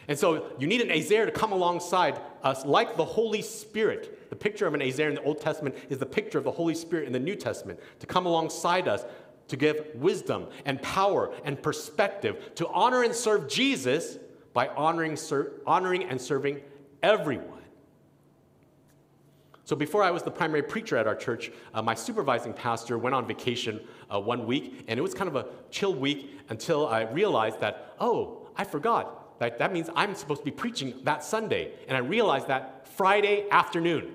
And 0.07 0.17
so 0.17 0.51
you 0.59 0.67
need 0.67 0.81
an 0.81 0.91
Ezer 0.91 1.25
to 1.25 1.31
come 1.31 1.51
alongside 1.51 2.21
us 2.43 2.63
like 2.63 2.95
the 2.95 3.05
Holy 3.05 3.41
Spirit. 3.41 4.29
The 4.29 4.35
picture 4.35 4.67
of 4.67 4.75
an 4.75 4.83
Ezer 4.83 5.09
in 5.09 5.15
the 5.15 5.23
Old 5.23 5.41
Testament 5.41 5.73
is 5.89 5.97
the 5.97 6.05
picture 6.05 6.37
of 6.37 6.43
the 6.43 6.51
Holy 6.51 6.75
Spirit 6.75 7.07
in 7.07 7.11
the 7.13 7.19
New 7.19 7.35
Testament 7.35 7.79
to 8.01 8.05
come 8.05 8.27
alongside 8.27 8.87
us 8.87 9.03
to 9.47 9.57
give 9.57 9.87
wisdom 9.95 10.45
and 10.63 10.79
power 10.83 11.33
and 11.43 11.59
perspective 11.59 12.51
to 12.53 12.67
honor 12.67 13.01
and 13.01 13.15
serve 13.15 13.49
Jesus 13.49 14.19
by 14.53 14.67
honoring, 14.67 15.15
ser- 15.15 15.53
honoring 15.65 16.03
and 16.03 16.21
serving 16.21 16.61
everyone. 17.01 17.58
So, 19.69 19.75
before 19.75 20.01
I 20.01 20.09
was 20.09 20.23
the 20.23 20.31
primary 20.31 20.63
preacher 20.63 20.97
at 20.97 21.05
our 21.05 21.13
church, 21.13 21.51
uh, 21.75 21.83
my 21.83 21.93
supervising 21.93 22.53
pastor 22.53 22.97
went 22.97 23.13
on 23.13 23.27
vacation 23.27 23.79
uh, 24.09 24.19
one 24.19 24.47
week, 24.47 24.83
and 24.87 24.97
it 24.97 25.03
was 25.03 25.13
kind 25.13 25.27
of 25.27 25.35
a 25.35 25.45
chill 25.69 25.93
week 25.93 26.39
until 26.49 26.87
I 26.87 27.01
realized 27.01 27.59
that, 27.59 27.93
oh, 27.99 28.47
I 28.55 28.63
forgot. 28.63 29.37
That, 29.37 29.59
that 29.59 29.71
means 29.71 29.87
I'm 29.95 30.15
supposed 30.15 30.41
to 30.41 30.45
be 30.45 30.49
preaching 30.49 30.95
that 31.03 31.23
Sunday. 31.23 31.73
And 31.87 31.95
I 31.95 31.99
realized 31.99 32.47
that 32.47 32.87
Friday 32.87 33.45
afternoon. 33.51 34.11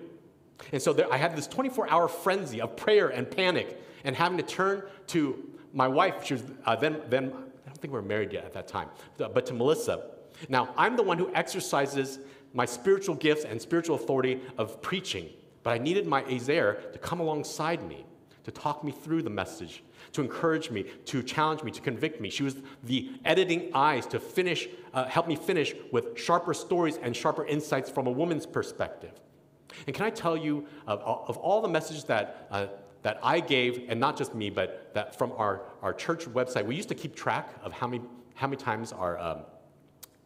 And 0.72 0.82
so 0.82 0.92
there, 0.92 1.06
I 1.12 1.18
had 1.18 1.36
this 1.36 1.46
24 1.46 1.88
hour 1.88 2.08
frenzy 2.08 2.60
of 2.60 2.74
prayer 2.74 3.10
and 3.10 3.30
panic 3.30 3.80
and 4.02 4.16
having 4.16 4.38
to 4.38 4.44
turn 4.44 4.82
to 5.06 5.38
my 5.72 5.86
wife. 5.86 6.24
She 6.24 6.34
was 6.34 6.42
uh, 6.66 6.74
then, 6.74 7.00
then, 7.08 7.26
I 7.26 7.68
don't 7.68 7.78
think 7.78 7.92
we 7.92 8.00
were 8.00 8.02
married 8.02 8.32
yet 8.32 8.44
at 8.44 8.54
that 8.54 8.66
time, 8.66 8.88
but 9.18 9.46
to 9.46 9.54
Melissa. 9.54 10.06
Now, 10.48 10.74
I'm 10.76 10.96
the 10.96 11.04
one 11.04 11.16
who 11.16 11.32
exercises 11.32 12.18
my 12.54 12.64
spiritual 12.64 13.14
gifts 13.14 13.44
and 13.44 13.62
spiritual 13.62 13.94
authority 13.94 14.40
of 14.58 14.82
preaching, 14.82 15.28
but 15.64 15.70
I 15.72 15.78
needed 15.78 16.06
my 16.06 16.22
Ezer 16.30 16.80
to 16.92 16.98
come 17.00 17.18
alongside 17.18 17.82
me, 17.88 18.06
to 18.44 18.52
talk 18.52 18.84
me 18.84 18.92
through 18.92 19.22
the 19.22 19.30
message, 19.30 19.82
to 20.12 20.20
encourage 20.20 20.70
me, 20.70 20.84
to 21.06 21.22
challenge 21.22 21.64
me, 21.64 21.72
to 21.72 21.80
convict 21.80 22.20
me. 22.20 22.30
She 22.30 22.44
was 22.44 22.56
the 22.84 23.10
editing 23.24 23.70
eyes 23.74 24.06
to 24.06 24.20
finish, 24.20 24.68
uh, 24.92 25.06
help 25.06 25.26
me 25.26 25.34
finish 25.34 25.74
with 25.90 26.16
sharper 26.16 26.54
stories 26.54 26.98
and 27.02 27.16
sharper 27.16 27.44
insights 27.46 27.90
from 27.90 28.06
a 28.06 28.12
woman's 28.12 28.46
perspective. 28.46 29.20
And 29.88 29.96
can 29.96 30.06
I 30.06 30.10
tell 30.10 30.36
you, 30.36 30.66
of, 30.86 31.00
of 31.00 31.36
all 31.38 31.60
the 31.60 31.68
messages 31.68 32.04
that 32.04 32.46
uh, 32.52 32.66
that 33.04 33.18
I 33.22 33.38
gave, 33.38 33.84
and 33.90 34.00
not 34.00 34.16
just 34.16 34.34
me, 34.34 34.48
but 34.48 34.90
that 34.94 35.14
from 35.14 35.32
our, 35.32 35.60
our 35.82 35.92
church 35.92 36.24
website, 36.24 36.64
we 36.64 36.74
used 36.74 36.88
to 36.88 36.94
keep 36.94 37.14
track 37.14 37.54
of 37.62 37.70
how 37.70 37.86
many, 37.86 38.02
how 38.34 38.46
many 38.46 38.56
times 38.56 38.94
our, 38.94 39.18
um, 39.18 39.40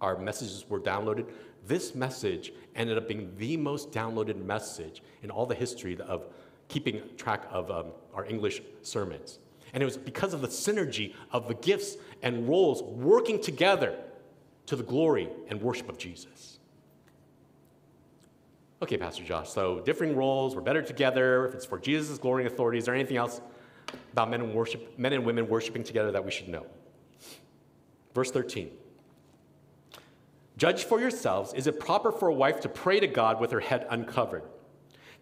our 0.01 0.16
messages 0.16 0.64
were 0.68 0.79
downloaded. 0.79 1.27
This 1.66 1.94
message 1.94 2.53
ended 2.75 2.97
up 2.97 3.09
being 3.09 3.33
the 3.37 3.57
most 3.57 3.90
downloaded 3.92 4.42
message 4.44 5.03
in 5.23 5.31
all 5.31 5.47
the 5.47 5.55
history 5.55 5.99
of 6.01 6.27
keeping 6.68 7.03
track 7.16 7.47
of 7.51 7.71
um, 7.71 7.87
our 8.14 8.25
English 8.25 8.62
sermons. 8.83 9.38
And 9.73 9.83
it 9.83 9.87
was 9.87 9.97
because 9.97 10.33
of 10.33 10.40
the 10.40 10.49
synergy 10.49 11.14
of 11.31 11.49
the 11.49 11.55
gifts 11.55 11.97
and 12.23 12.49
roles 12.49 12.83
working 12.83 13.40
together 13.40 13.97
to 14.66 14.77
the 14.77 14.83
glory 14.83 15.29
and 15.49 15.61
worship 15.61 15.88
of 15.88 15.99
Jesus. 15.99 16.59
Okay, 18.81 18.97
Pastor 18.97 19.25
Josh, 19.25 19.51
so 19.51 19.81
differing 19.81 20.14
roles, 20.14 20.55
we're 20.55 20.62
better 20.62 20.83
together. 20.83 21.47
If 21.47 21.55
it's 21.55 21.66
for 21.66 21.79
Jesus' 21.79 22.16
glory 22.18 22.44
and 22.44 22.53
authority, 22.53 22.79
is 22.79 22.85
there 22.85 22.94
anything 22.94 23.16
else 23.16 23.40
about 24.12 24.31
men 24.31 24.40
and, 24.40 24.55
worship, 24.55 24.97
men 24.99 25.12
and 25.12 25.25
women 25.25 25.49
worshiping 25.49 25.83
together 25.83 26.12
that 26.12 26.25
we 26.25 26.31
should 26.31 26.49
know? 26.49 26.64
Verse 28.14 28.31
13. 28.31 28.71
Judge 30.59 30.85
for 30.85 31.01
yourselves, 31.01 31.55
is 31.55 31.68
it 31.68 31.79
proper 31.79 32.11
for 32.11 32.29
a 32.29 32.35
wife 32.35 32.61
to 32.61 32.68
pray 32.68 32.99
to 32.99 33.07
God 33.07 33.40
with 33.40 33.53
her 33.53 33.61
head 33.61 33.87
uncovered? 33.90 34.42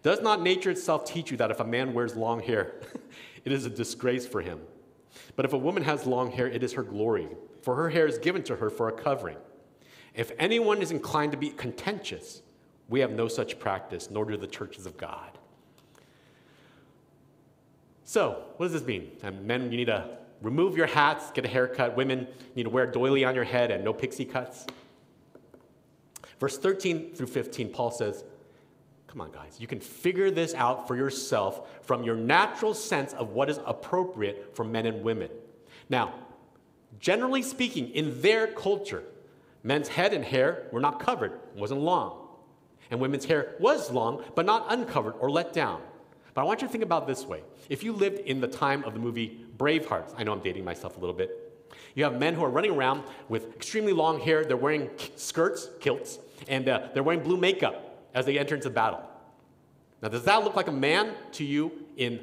Does 0.01 0.19
not 0.19 0.41
nature 0.41 0.71
itself 0.71 1.05
teach 1.05 1.29
you 1.29 1.37
that 1.37 1.51
if 1.51 1.59
a 1.59 1.63
man 1.63 1.93
wears 1.93 2.15
long 2.15 2.41
hair, 2.41 2.73
it 3.45 3.51
is 3.51 3.65
a 3.65 3.69
disgrace 3.69 4.25
for 4.25 4.41
him? 4.41 4.59
But 5.35 5.45
if 5.45 5.53
a 5.53 5.57
woman 5.57 5.83
has 5.83 6.07
long 6.07 6.31
hair, 6.31 6.47
it 6.47 6.63
is 6.63 6.73
her 6.73 6.81
glory, 6.81 7.27
for 7.61 7.75
her 7.75 7.89
hair 7.89 8.07
is 8.07 8.17
given 8.17 8.41
to 8.43 8.55
her 8.55 8.71
for 8.71 8.89
a 8.89 8.91
covering. 8.91 9.37
If 10.15 10.31
anyone 10.39 10.81
is 10.81 10.89
inclined 10.89 11.33
to 11.33 11.37
be 11.37 11.49
contentious, 11.49 12.41
we 12.89 13.01
have 13.01 13.11
no 13.11 13.27
such 13.27 13.59
practice, 13.59 14.09
nor 14.09 14.25
do 14.25 14.37
the 14.37 14.47
churches 14.47 14.87
of 14.87 14.97
God. 14.97 15.37
So, 18.05 18.43
what 18.55 18.67
does 18.67 18.73
this 18.73 18.87
mean? 18.87 19.11
And 19.21 19.45
men, 19.45 19.71
you 19.71 19.77
need 19.77 19.85
to 19.85 20.17
remove 20.41 20.75
your 20.75 20.87
hats, 20.87 21.29
get 21.31 21.45
a 21.45 21.47
haircut. 21.47 21.95
Women, 21.95 22.19
you 22.19 22.55
need 22.55 22.63
to 22.63 22.69
wear 22.69 22.85
a 22.85 22.91
doily 22.91 23.23
on 23.23 23.35
your 23.35 23.43
head 23.43 23.69
and 23.69 23.83
no 23.83 23.93
pixie 23.93 24.25
cuts. 24.25 24.65
Verse 26.39 26.57
13 26.57 27.13
through 27.13 27.27
15, 27.27 27.69
Paul 27.69 27.91
says, 27.91 28.23
Come 29.07 29.21
on, 29.21 29.31
guys. 29.31 29.57
You 29.59 29.67
can 29.67 29.79
figure 29.79 30.29
this 30.29 30.53
out 30.53 30.87
for 30.87 30.95
yourself 30.95 31.67
from 31.81 32.03
your 32.03 32.15
natural 32.15 32.73
sense 32.73 33.13
of 33.13 33.29
what 33.29 33.49
is 33.49 33.59
appropriate 33.65 34.55
for 34.55 34.63
men 34.63 34.85
and 34.85 35.01
women. 35.01 35.29
Now, 35.89 36.13
generally 36.99 37.41
speaking, 37.41 37.89
in 37.91 38.21
their 38.21 38.47
culture, 38.47 39.03
men's 39.63 39.87
head 39.87 40.13
and 40.13 40.23
hair 40.23 40.67
were 40.71 40.81
not 40.81 40.99
covered, 40.99 41.39
wasn't 41.55 41.81
long. 41.81 42.27
And 42.91 42.99
women's 42.99 43.25
hair 43.25 43.55
was 43.59 43.91
long, 43.91 44.23
but 44.35 44.45
not 44.45 44.65
uncovered 44.69 45.15
or 45.19 45.29
let 45.31 45.53
down. 45.53 45.81
But 46.33 46.41
I 46.41 46.43
want 46.43 46.61
you 46.61 46.67
to 46.67 46.71
think 46.71 46.83
about 46.83 47.07
this 47.07 47.25
way. 47.25 47.41
If 47.69 47.83
you 47.83 47.93
lived 47.93 48.19
in 48.19 48.39
the 48.39 48.47
time 48.47 48.83
of 48.83 48.93
the 48.93 48.99
movie 48.99 49.45
Braveheart, 49.57 50.13
I 50.17 50.23
know 50.23 50.33
I'm 50.33 50.39
dating 50.39 50.63
myself 50.63 50.97
a 50.97 50.99
little 50.99 51.15
bit. 51.15 51.46
You 51.97 52.03
have 52.03 52.19
men 52.19 52.35
who 52.35 52.43
are 52.43 52.49
running 52.51 52.69
around 52.69 53.05
with 53.27 53.55
extremely 53.55 53.91
long 53.91 54.19
hair, 54.19 54.45
they're 54.45 54.55
wearing 54.55 54.91
skirts, 55.15 55.67
kilts, 55.79 56.19
and 56.47 56.69
uh, 56.69 56.89
they're 56.93 57.01
wearing 57.01 57.23
blue 57.23 57.37
makeup 57.37 58.05
as 58.13 58.27
they 58.27 58.37
enter 58.37 58.53
into 58.53 58.69
battle. 58.69 59.01
Now, 60.03 60.09
does 60.09 60.23
that 60.25 60.43
look 60.43 60.55
like 60.55 60.67
a 60.67 60.71
man 60.71 61.15
to 61.31 61.43
you 61.43 61.71
in 61.95 62.19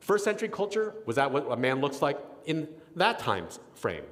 first 0.00 0.24
century 0.24 0.48
culture? 0.48 0.94
Was 1.04 1.16
that 1.16 1.30
what 1.30 1.52
a 1.52 1.56
man 1.58 1.82
looks 1.82 2.00
like 2.00 2.18
in 2.46 2.66
that 2.96 3.18
time 3.18 3.48
frame? 3.74 4.04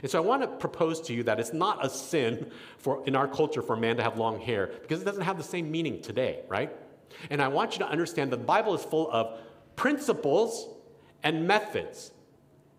And 0.00 0.10
so 0.10 0.16
I 0.16 0.24
want 0.24 0.40
to 0.40 0.48
propose 0.48 1.02
to 1.02 1.12
you 1.12 1.22
that 1.24 1.38
it's 1.38 1.52
not 1.52 1.84
a 1.84 1.90
sin 1.90 2.50
for, 2.78 3.06
in 3.06 3.14
our 3.14 3.28
culture 3.28 3.60
for 3.60 3.74
a 3.74 3.78
man 3.78 3.98
to 3.98 4.02
have 4.02 4.16
long 4.16 4.40
hair 4.40 4.70
because 4.80 5.02
it 5.02 5.04
doesn't 5.04 5.24
have 5.24 5.36
the 5.36 5.44
same 5.44 5.70
meaning 5.70 6.00
today, 6.00 6.40
right? 6.48 6.74
And 7.28 7.42
I 7.42 7.48
want 7.48 7.74
you 7.74 7.80
to 7.80 7.88
understand 7.90 8.32
that 8.32 8.38
the 8.38 8.44
Bible 8.44 8.74
is 8.74 8.82
full 8.82 9.10
of 9.10 9.40
principles 9.76 10.68
and 11.22 11.46
methods. 11.46 12.12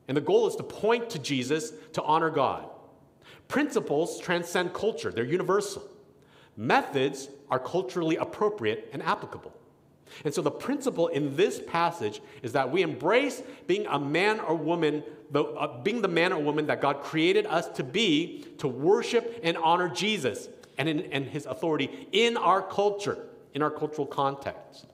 And 0.10 0.17
the 0.17 0.22
goal 0.22 0.48
is 0.48 0.56
to 0.56 0.63
point 0.63 1.12
to 1.12 1.19
Jesus 1.19 1.72
to 1.93 2.02
honor 2.02 2.32
God. 2.32 2.67
Principles 3.48 4.19
transcend 4.19 4.74
culture, 4.74 5.12
they're 5.12 5.24
universal. 5.24 5.84
Methods 6.58 7.30
are 7.50 7.60
culturally 7.60 8.15
appropriate 8.15 8.89
and 8.91 9.04
applicable. 9.04 9.54
And 10.26 10.34
so 10.34 10.41
the 10.41 10.50
principle 10.52 11.10
in 11.10 11.36
this 11.36 11.62
passage 11.67 12.22
is 12.41 12.54
that 12.54 12.72
we 12.72 12.82
embrace 12.82 13.43
being 13.67 13.86
a 13.86 14.00
man 14.00 14.39
or 14.39 14.56
woman, 14.56 15.04
the, 15.30 15.43
uh, 15.43 15.80
being 15.84 16.02
the 16.02 16.08
man 16.08 16.34
or 16.34 16.41
woman 16.41 16.65
that 16.65 16.82
God 16.82 17.04
created 17.04 17.45
us 17.45 17.67
to 17.69 17.84
be, 17.84 18.45
to 18.58 18.67
worship 18.67 19.39
and 19.43 19.56
honor 19.58 19.89
Jesus 19.89 20.50
and, 20.80 20.89
in, 20.89 21.02
and 21.12 21.28
his 21.28 21.45
authority 21.45 22.08
in 22.12 22.36
our 22.36 22.63
culture, 22.63 23.28
in 23.54 23.62
our 23.62 23.69
cultural 23.69 24.08
context. 24.08 24.88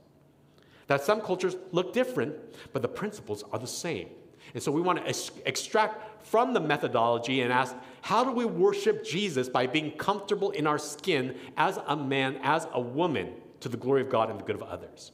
That 0.87 1.03
some 1.03 1.21
cultures 1.21 1.55
look 1.71 1.93
different, 1.93 2.35
but 2.73 2.81
the 2.81 2.89
principles 2.89 3.45
are 3.53 3.59
the 3.59 3.65
same. 3.65 4.09
And 4.53 4.61
so 4.61 4.71
we 4.71 4.81
want 4.81 4.99
to 4.99 5.07
ex- 5.07 5.31
extract 5.45 6.25
from 6.25 6.53
the 6.53 6.59
methodology 6.59 7.41
and 7.41 7.51
ask 7.51 7.75
how 8.01 8.23
do 8.23 8.31
we 8.31 8.45
worship 8.45 9.03
Jesus 9.03 9.49
by 9.49 9.67
being 9.67 9.91
comfortable 9.91 10.51
in 10.51 10.67
our 10.67 10.77
skin 10.77 11.35
as 11.57 11.79
a 11.87 11.95
man, 11.95 12.39
as 12.43 12.67
a 12.73 12.79
woman? 12.79 13.33
to 13.65 13.69
the 13.69 13.77
glory 13.77 14.01
of 14.01 14.09
God 14.11 14.29
and 14.29 14.39
the 14.39 14.43
good 14.43 14.55
of 14.55 14.61
others. 14.61 15.11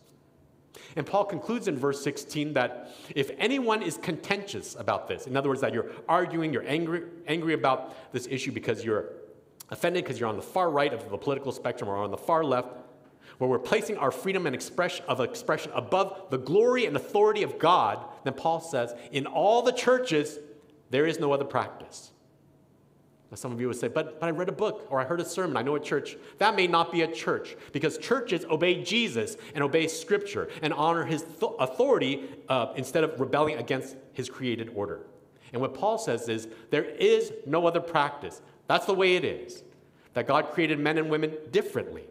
And 0.97 1.05
Paul 1.05 1.23
concludes 1.23 1.69
in 1.69 1.77
verse 1.77 2.03
16 2.03 2.51
that 2.53 2.91
if 3.15 3.31
anyone 3.37 3.81
is 3.81 3.97
contentious 3.97 4.75
about 4.75 5.07
this, 5.07 5.25
in 5.25 5.37
other 5.37 5.47
words, 5.47 5.61
that 5.61 5.73
you're 5.73 5.89
arguing, 6.09 6.51
you're 6.51 6.67
angry, 6.67 7.03
angry 7.27 7.53
about 7.53 8.11
this 8.11 8.27
issue 8.29 8.51
because 8.51 8.83
you're 8.83 9.05
offended 9.69 10.03
because 10.03 10.19
you're 10.19 10.27
on 10.27 10.35
the 10.35 10.41
far 10.41 10.69
right 10.69 10.93
of 10.93 11.09
the 11.09 11.17
political 11.17 11.53
spectrum 11.53 11.89
or 11.89 11.95
on 11.95 12.11
the 12.11 12.17
far 12.17 12.43
left, 12.43 12.75
where 13.41 13.49
we're 13.49 13.57
placing 13.57 13.97
our 13.97 14.11
freedom 14.11 14.45
and 14.45 14.53
expression 14.53 15.03
of 15.07 15.19
expression 15.19 15.71
above 15.73 16.27
the 16.29 16.37
glory 16.37 16.85
and 16.85 16.95
authority 16.95 17.41
of 17.41 17.57
God, 17.57 17.97
then 18.23 18.33
Paul 18.33 18.61
says, 18.61 18.93
in 19.11 19.25
all 19.25 19.63
the 19.63 19.71
churches, 19.71 20.37
there 20.91 21.07
is 21.07 21.19
no 21.19 21.31
other 21.31 21.43
practice. 21.43 22.11
Now, 23.31 23.37
some 23.37 23.51
of 23.51 23.59
you 23.59 23.67
would 23.67 23.77
say, 23.77 23.87
but, 23.87 24.19
but 24.19 24.27
I 24.27 24.29
read 24.29 24.47
a 24.47 24.51
book 24.51 24.85
or 24.91 25.01
I 25.01 25.05
heard 25.05 25.19
a 25.19 25.25
sermon, 25.25 25.57
I 25.57 25.63
know 25.63 25.73
a 25.73 25.79
church. 25.79 26.17
That 26.37 26.55
may 26.55 26.67
not 26.67 26.91
be 26.91 27.01
a 27.01 27.11
church 27.11 27.55
because 27.71 27.97
churches 27.97 28.45
obey 28.45 28.83
Jesus 28.83 29.37
and 29.55 29.63
obey 29.63 29.87
Scripture 29.87 30.47
and 30.61 30.71
honor 30.71 31.03
his 31.03 31.23
th- 31.23 31.53
authority 31.57 32.29
uh, 32.47 32.73
instead 32.75 33.03
of 33.03 33.19
rebelling 33.19 33.57
against 33.57 33.95
his 34.13 34.29
created 34.29 34.69
order. 34.75 35.07
And 35.51 35.59
what 35.63 35.73
Paul 35.73 35.97
says 35.97 36.29
is 36.29 36.47
there 36.69 36.85
is 36.85 37.33
no 37.47 37.65
other 37.65 37.79
practice. 37.79 38.39
That's 38.67 38.85
the 38.85 38.93
way 38.93 39.15
it 39.15 39.25
is. 39.25 39.63
That 40.13 40.27
God 40.27 40.51
created 40.51 40.77
men 40.77 40.99
and 40.99 41.09
women 41.09 41.35
differently, 41.49 42.03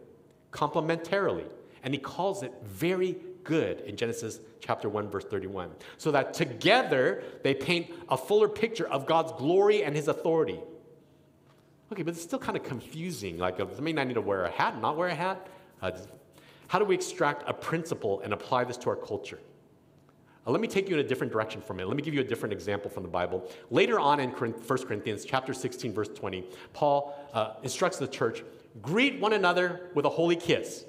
complementarily, 0.51 1.45
and 1.83 1.93
he 1.93 1.99
calls 1.99 2.43
it 2.43 2.53
very 2.63 3.17
good 3.43 3.81
in 3.81 3.95
Genesis 3.95 4.39
chapter 4.59 4.87
1 4.89 5.09
verse 5.09 5.25
31. 5.25 5.71
So 5.97 6.11
that 6.11 6.33
together 6.33 7.23
they 7.43 7.53
paint 7.53 7.91
a 8.09 8.17
fuller 8.17 8.47
picture 8.47 8.87
of 8.87 9.05
God's 9.05 9.31
glory 9.33 9.83
and 9.83 9.95
his 9.95 10.07
authority. 10.07 10.59
Okay, 11.91 12.03
but 12.03 12.13
it's 12.13 12.23
still 12.23 12.39
kind 12.39 12.55
of 12.55 12.63
confusing. 12.63 13.37
Like, 13.37 13.57
does 13.57 13.81
mean 13.81 13.99
I 13.99 14.05
need 14.05 14.13
to 14.13 14.21
wear 14.21 14.45
a 14.45 14.51
hat, 14.51 14.73
and 14.73 14.81
not 14.81 14.95
wear 14.95 15.09
a 15.09 15.15
hat? 15.15 15.47
Uh, 15.81 15.91
how 16.67 16.79
do 16.79 16.85
we 16.85 16.95
extract 16.95 17.43
a 17.49 17.53
principle 17.53 18.21
and 18.21 18.31
apply 18.31 18.63
this 18.63 18.77
to 18.77 18.89
our 18.89 18.95
culture? 18.95 19.39
Uh, 20.47 20.51
let 20.51 20.61
me 20.61 20.67
take 20.67 20.87
you 20.87 20.95
in 20.95 21.05
a 21.05 21.07
different 21.07 21.33
direction 21.33 21.61
from 21.61 21.81
it. 21.81 21.87
Let 21.87 21.97
me 21.97 22.01
give 22.01 22.13
you 22.13 22.21
a 22.21 22.25
different 22.25 22.53
example 22.53 22.89
from 22.89 23.03
the 23.03 23.09
Bible. 23.09 23.49
Later 23.69 23.99
on 23.99 24.21
in 24.21 24.29
1 24.29 24.53
Corinthians 24.85 25.25
chapter 25.25 25.53
16, 25.53 25.93
verse 25.93 26.07
20, 26.07 26.45
Paul 26.71 27.13
uh, 27.33 27.55
instructs 27.61 27.97
the 27.97 28.07
church, 28.07 28.43
greet 28.81 29.19
one 29.19 29.33
another 29.33 29.89
with 29.93 30.05
a 30.05 30.09
holy 30.09 30.35
kiss. 30.35 30.85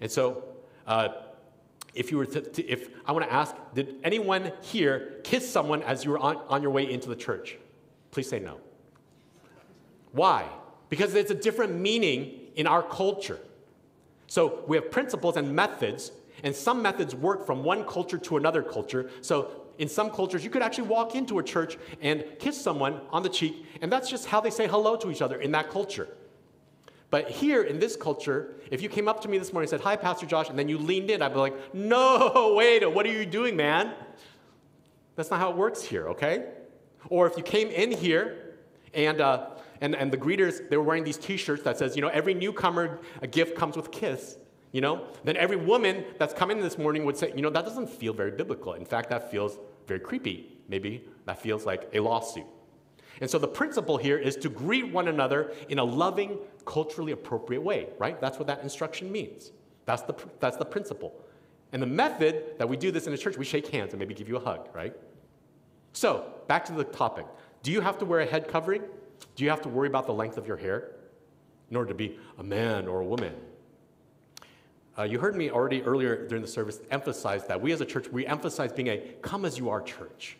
And 0.00 0.10
so, 0.10 0.44
uh, 0.86 1.08
if 1.94 2.10
you 2.10 2.18
were 2.18 2.26
to, 2.26 2.40
to, 2.40 2.66
if 2.66 2.90
I 3.06 3.12
want 3.12 3.24
to 3.24 3.32
ask, 3.32 3.54
did 3.74 3.96
anyone 4.04 4.52
here 4.62 5.20
kiss 5.24 5.50
someone 5.50 5.82
as 5.82 6.04
you 6.04 6.12
were 6.12 6.18
on, 6.18 6.36
on 6.48 6.62
your 6.62 6.70
way 6.70 6.90
into 6.90 7.08
the 7.08 7.16
church? 7.16 7.58
Please 8.10 8.28
say 8.28 8.38
no. 8.38 8.60
Why? 10.12 10.46
Because 10.88 11.14
it's 11.14 11.30
a 11.30 11.34
different 11.34 11.74
meaning 11.74 12.40
in 12.54 12.66
our 12.66 12.82
culture. 12.82 13.38
So 14.26 14.62
we 14.66 14.76
have 14.76 14.90
principles 14.90 15.36
and 15.36 15.54
methods, 15.54 16.12
and 16.42 16.54
some 16.54 16.82
methods 16.82 17.14
work 17.14 17.46
from 17.46 17.64
one 17.64 17.84
culture 17.84 18.18
to 18.18 18.36
another 18.36 18.62
culture. 18.62 19.10
So 19.20 19.50
in 19.78 19.88
some 19.88 20.10
cultures, 20.10 20.44
you 20.44 20.50
could 20.50 20.62
actually 20.62 20.88
walk 20.88 21.14
into 21.14 21.38
a 21.38 21.42
church 21.42 21.78
and 22.00 22.24
kiss 22.38 22.60
someone 22.60 23.00
on 23.10 23.22
the 23.22 23.28
cheek, 23.28 23.64
and 23.80 23.90
that's 23.90 24.10
just 24.10 24.26
how 24.26 24.40
they 24.40 24.50
say 24.50 24.66
hello 24.66 24.96
to 24.96 25.10
each 25.10 25.22
other 25.22 25.40
in 25.40 25.52
that 25.52 25.70
culture. 25.70 26.08
But 27.10 27.30
here 27.30 27.62
in 27.62 27.78
this 27.78 27.96
culture, 27.96 28.56
if 28.70 28.82
you 28.82 28.88
came 28.88 29.08
up 29.08 29.22
to 29.22 29.28
me 29.28 29.38
this 29.38 29.52
morning 29.52 29.64
and 29.64 29.80
said, 29.80 29.80
Hi, 29.80 29.96
Pastor 29.96 30.26
Josh, 30.26 30.50
and 30.50 30.58
then 30.58 30.68
you 30.68 30.76
leaned 30.76 31.10
in, 31.10 31.22
I'd 31.22 31.32
be 31.32 31.38
like, 31.38 31.74
No, 31.74 32.52
wait, 32.56 32.84
what 32.90 33.06
are 33.06 33.12
you 33.12 33.24
doing, 33.24 33.56
man? 33.56 33.94
That's 35.16 35.30
not 35.30 35.40
how 35.40 35.50
it 35.50 35.56
works 35.56 35.82
here, 35.82 36.08
okay? 36.10 36.50
Or 37.08 37.26
if 37.26 37.36
you 37.36 37.42
came 37.42 37.68
in 37.68 37.90
here 37.90 38.56
and 38.92 39.20
uh, 39.20 39.50
and, 39.80 39.94
and 39.94 40.12
the 40.12 40.16
greeters, 40.16 40.68
they 40.68 40.76
were 40.76 40.82
wearing 40.82 41.04
these 41.04 41.16
t-shirts 41.16 41.62
that 41.62 41.78
says, 41.78 41.94
you 41.96 42.02
know, 42.02 42.08
every 42.08 42.34
newcomer, 42.34 42.98
a 43.22 43.26
gift 43.26 43.56
comes 43.56 43.76
with 43.76 43.90
kiss, 43.90 44.36
you 44.72 44.80
know? 44.80 45.06
Then 45.24 45.36
every 45.36 45.56
woman 45.56 46.04
that's 46.18 46.34
coming 46.34 46.60
this 46.60 46.78
morning 46.78 47.04
would 47.04 47.16
say, 47.16 47.32
you 47.34 47.42
know, 47.42 47.50
that 47.50 47.64
doesn't 47.64 47.88
feel 47.88 48.12
very 48.12 48.32
biblical. 48.32 48.74
In 48.74 48.84
fact, 48.84 49.10
that 49.10 49.30
feels 49.30 49.58
very 49.88 50.00
creepy. 50.00 50.58
Maybe 50.68 51.04
that 51.24 51.40
feels 51.40 51.66
like 51.66 51.88
a 51.94 52.00
lawsuit. 52.00 52.46
And 53.20 53.28
so 53.28 53.38
the 53.38 53.48
principle 53.48 53.96
here 53.96 54.16
is 54.16 54.36
to 54.36 54.48
greet 54.48 54.92
one 54.92 55.08
another 55.08 55.52
in 55.68 55.78
a 55.78 55.84
loving, 55.84 56.38
culturally 56.64 57.12
appropriate 57.12 57.62
way, 57.62 57.88
right? 57.98 58.20
That's 58.20 58.38
what 58.38 58.46
that 58.46 58.62
instruction 58.62 59.10
means. 59.10 59.50
That's 59.86 60.02
the, 60.02 60.14
that's 60.38 60.56
the 60.56 60.64
principle. 60.64 61.12
And 61.72 61.82
the 61.82 61.86
method 61.86 62.58
that 62.58 62.68
we 62.68 62.76
do 62.76 62.90
this 62.90 63.06
in 63.06 63.12
the 63.12 63.18
church, 63.18 63.36
we 63.36 63.44
shake 63.44 63.68
hands 63.68 63.92
and 63.92 63.98
maybe 63.98 64.14
give 64.14 64.28
you 64.28 64.36
a 64.36 64.40
hug, 64.40 64.68
right? 64.72 64.94
So, 65.92 66.32
back 66.46 66.64
to 66.66 66.72
the 66.72 66.84
topic. 66.84 67.26
Do 67.62 67.72
you 67.72 67.80
have 67.80 67.98
to 67.98 68.04
wear 68.04 68.20
a 68.20 68.26
head 68.26 68.48
covering? 68.48 68.82
Do 69.34 69.44
you 69.44 69.50
have 69.50 69.62
to 69.62 69.68
worry 69.68 69.88
about 69.88 70.06
the 70.06 70.12
length 70.12 70.38
of 70.38 70.46
your 70.46 70.56
hair 70.56 70.92
in 71.70 71.76
order 71.76 71.88
to 71.88 71.94
be 71.94 72.18
a 72.38 72.44
man 72.44 72.86
or 72.86 73.00
a 73.00 73.04
woman? 73.04 73.34
Uh, 74.98 75.04
you 75.04 75.18
heard 75.18 75.36
me 75.36 75.50
already 75.50 75.80
earlier 75.82 76.26
during 76.26 76.42
the 76.42 76.48
service 76.48 76.80
emphasize 76.90 77.46
that 77.46 77.60
we 77.60 77.72
as 77.72 77.80
a 77.80 77.84
church, 77.84 78.08
we 78.10 78.26
emphasize 78.26 78.72
being 78.72 78.88
a 78.88 78.98
come 79.22 79.44
as 79.44 79.56
you 79.56 79.70
are 79.70 79.80
church. 79.80 80.36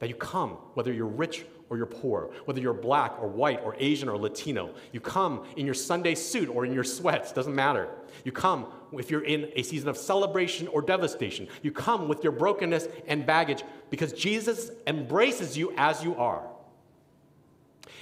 That 0.00 0.08
you 0.08 0.16
come, 0.16 0.50
whether 0.74 0.92
you're 0.92 1.06
rich 1.06 1.44
or 1.70 1.76
you're 1.76 1.86
poor, 1.86 2.32
whether 2.44 2.60
you're 2.60 2.74
black 2.74 3.16
or 3.20 3.28
white 3.28 3.62
or 3.62 3.76
Asian 3.78 4.08
or 4.08 4.18
Latino. 4.18 4.74
You 4.90 5.00
come 5.00 5.44
in 5.56 5.64
your 5.64 5.74
Sunday 5.74 6.16
suit 6.16 6.48
or 6.48 6.66
in 6.66 6.72
your 6.72 6.82
sweats, 6.82 7.30
doesn't 7.30 7.54
matter. 7.54 7.88
You 8.24 8.32
come 8.32 8.66
if 8.92 9.10
you're 9.10 9.24
in 9.24 9.50
a 9.54 9.62
season 9.62 9.88
of 9.88 9.96
celebration 9.96 10.66
or 10.66 10.82
devastation. 10.82 11.46
You 11.62 11.70
come 11.70 12.08
with 12.08 12.24
your 12.24 12.32
brokenness 12.32 12.88
and 13.06 13.24
baggage 13.24 13.62
because 13.88 14.12
Jesus 14.12 14.72
embraces 14.88 15.56
you 15.56 15.72
as 15.76 16.02
you 16.02 16.16
are. 16.16 16.42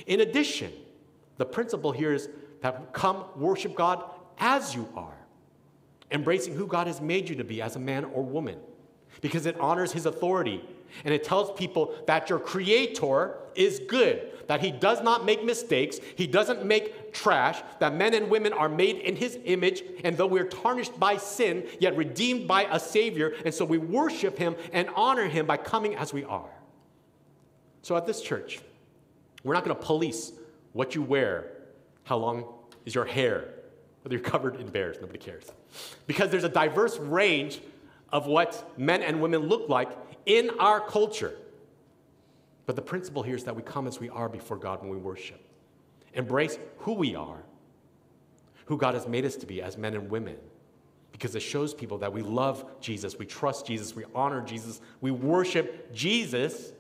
In 0.07 0.21
addition, 0.21 0.73
the 1.37 1.45
principle 1.45 1.93
here 1.93 2.15
is 2.15 2.31
that 2.63 2.95
come 2.95 3.25
worship 3.37 3.75
God 3.75 4.03
as 4.39 4.75
you 4.75 4.89
are, 4.97 5.20
embracing 6.11 6.55
who 6.55 6.67
God 6.67 6.87
has 6.87 7.01
made 7.01 7.29
you 7.29 7.37
to 7.37 7.45
be 7.45 7.63
as 7.63 7.77
a 7.77 7.81
man 7.81 8.05
or 8.05 8.23
woman, 8.23 8.59
because 9.21 9.47
it 9.47 9.59
honors 9.61 9.93
his 9.93 10.07
authority 10.07 10.65
and 11.05 11.15
it 11.15 11.23
tells 11.23 11.57
people 11.59 11.95
that 12.07 12.29
your 12.29 12.39
creator 12.39 13.37
is 13.55 13.81
good, 13.89 14.33
that 14.49 14.61
he 14.61 14.73
does 14.73 15.03
not 15.03 15.25
make 15.25 15.45
mistakes, 15.45 16.01
he 16.17 16.27
doesn't 16.27 16.65
make 16.65 17.13
trash, 17.13 17.63
that 17.79 17.95
men 17.95 18.15
and 18.15 18.29
women 18.29 18.53
are 18.53 18.69
made 18.69 18.97
in 18.97 19.15
his 19.15 19.39
image, 19.45 19.83
and 20.03 20.17
though 20.17 20.27
we're 20.27 20.45
tarnished 20.45 20.99
by 20.99 21.17
sin, 21.17 21.65
yet 21.79 21.97
redeemed 21.97 22.49
by 22.49 22.67
a 22.73 22.81
savior, 22.81 23.35
and 23.45 23.55
so 23.55 23.65
we 23.65 23.79
worship 23.79 24.37
him 24.37 24.57
and 24.73 24.89
honor 24.97 25.27
him 25.29 25.47
by 25.47 25.57
coming 25.57 25.95
as 25.95 26.13
we 26.13 26.25
are. 26.25 26.51
So 27.83 27.97
at 27.97 28.07
this 28.07 28.21
church, 28.21 28.61
we're 29.45 29.55
not 29.55 29.65
going 29.65 29.77
to 29.77 29.83
police 29.83 30.33
what 30.73 30.95
you 30.95 31.03
wear, 31.03 31.53
how 32.03 32.17
long 32.17 32.45
is 32.85 32.95
your 32.95 33.05
hair, 33.05 33.55
whether 34.03 34.15
you're 34.15 34.25
covered 34.25 34.57
in 34.57 34.67
bears, 34.69 34.97
nobody 35.01 35.19
cares. 35.19 35.51
Because 36.07 36.31
there's 36.31 36.45
a 36.45 36.49
diverse 36.49 36.99
range 36.99 37.61
of 38.11 38.27
what 38.27 38.73
men 38.79 39.03
and 39.03 39.21
women 39.21 39.43
look 39.43 39.69
like 39.69 39.91
in 40.27 40.51
our 40.59 40.81
culture. 40.81 41.35
But 42.67 42.77
the 42.77 42.83
principle 42.83 43.23
here 43.23 43.37
is 43.37 43.45
that 43.45 43.55
we 43.55 43.63
come 43.63 43.87
as 43.87 44.01
we 44.01 44.09
are 44.09 44.29
before 44.29 44.57
God 44.57 44.81
when 44.81 44.91
we 44.91 44.97
worship. 44.97 45.41
Embrace 46.15 46.59
who 46.79 46.95
we 46.95 47.15
are, 47.15 47.43
who 48.67 48.77
God 48.77 48.95
has 48.95 49.07
made 49.07 49.25
us 49.25 49.37
to 49.37 49.47
be 49.47 49.63
as 49.63 49.77
men 49.77 49.95
and 49.95 50.11
women, 50.11 50.37
because 51.13 51.35
it 51.35 51.41
shows 51.41 51.75
people 51.75 51.99
that 51.99 52.13
we 52.13 52.23
love 52.23 52.65
Jesus, 52.81 53.19
we 53.19 53.27
trust 53.27 53.67
Jesus, 53.67 53.95
we 53.95 54.05
honor 54.15 54.41
Jesus, 54.41 54.81
we 55.01 55.11
worship 55.11 55.93
Jesus 55.93 56.73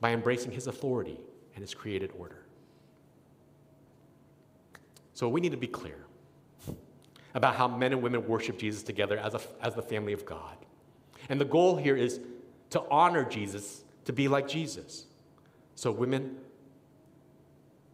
by 0.00 0.12
embracing 0.12 0.50
his 0.50 0.66
authority 0.66 1.20
and 1.54 1.62
his 1.62 1.74
created 1.74 2.10
order. 2.18 2.44
So 5.14 5.28
we 5.28 5.40
need 5.40 5.52
to 5.52 5.58
be 5.58 5.66
clear 5.66 6.06
about 7.34 7.54
how 7.54 7.68
men 7.68 7.92
and 7.92 8.02
women 8.02 8.26
worship 8.26 8.58
Jesus 8.58 8.82
together 8.82 9.18
as, 9.18 9.34
a, 9.34 9.40
as 9.62 9.74
the 9.74 9.82
family 9.82 10.12
of 10.12 10.24
God. 10.24 10.56
And 11.28 11.40
the 11.40 11.44
goal 11.44 11.76
here 11.76 11.96
is 11.96 12.20
to 12.70 12.82
honor 12.90 13.24
Jesus, 13.24 13.84
to 14.04 14.12
be 14.12 14.28
like 14.28 14.48
Jesus. 14.48 15.06
So 15.74 15.90
women 15.90 16.36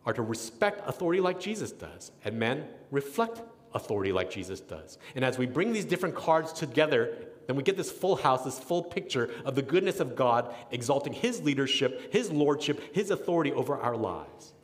are 0.05 0.13
to 0.13 0.23
respect 0.23 0.89
authority 0.89 1.21
like 1.21 1.41
Jesus 1.41 1.73
does, 1.73 2.13
and 2.25 2.39
men 2.39 2.67
reflect 2.91 3.43
authority 3.75 4.13
like 4.13 4.31
Jesus 4.31 4.61
does. 4.61 4.99
And 5.15 5.25
as 5.25 5.37
we 5.37 5.47
bring 5.47 5.73
these 5.73 5.85
different 5.85 6.15
cards 6.15 6.53
together, 6.53 7.17
then 7.47 7.57
we 7.57 7.63
get 7.63 7.77
this 7.77 7.91
full 7.91 8.17
house, 8.17 8.45
this 8.45 8.59
full 8.59 8.83
picture 8.83 9.31
of 9.45 9.55
the 9.55 9.63
goodness 9.63 10.01
of 10.01 10.17
God, 10.17 10.55
exalting 10.71 11.13
His 11.13 11.43
leadership, 11.43 12.13
His 12.13 12.31
lordship, 12.31 12.95
His 12.95 13.11
authority 13.11 13.53
over 13.53 13.77
our 13.77 13.97
lives. 13.97 14.55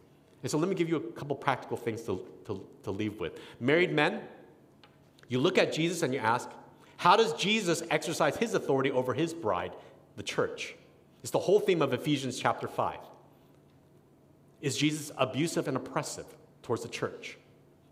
And 0.42 0.50
so 0.50 0.58
let 0.58 0.68
me 0.68 0.74
give 0.74 0.88
you 0.88 0.96
a 0.96 1.12
couple 1.12 1.36
practical 1.36 1.76
things 1.76 2.02
to, 2.02 2.26
to, 2.46 2.66
to 2.82 2.90
leave 2.90 3.20
with. 3.20 3.38
Married 3.60 3.92
men, 3.92 4.22
you 5.32 5.38
look 5.38 5.56
at 5.56 5.72
Jesus 5.72 6.02
and 6.02 6.12
you 6.12 6.20
ask, 6.20 6.50
how 6.98 7.16
does 7.16 7.32
Jesus 7.32 7.82
exercise 7.90 8.36
his 8.36 8.52
authority 8.52 8.90
over 8.90 9.14
his 9.14 9.32
bride, 9.32 9.72
the 10.16 10.22
church? 10.22 10.74
It's 11.22 11.30
the 11.30 11.38
whole 11.38 11.58
theme 11.58 11.80
of 11.80 11.94
Ephesians 11.94 12.38
chapter 12.38 12.68
5. 12.68 12.98
Is 14.60 14.76
Jesus 14.76 15.10
abusive 15.16 15.68
and 15.68 15.76
oppressive 15.78 16.26
towards 16.62 16.82
the 16.82 16.90
church? 16.90 17.38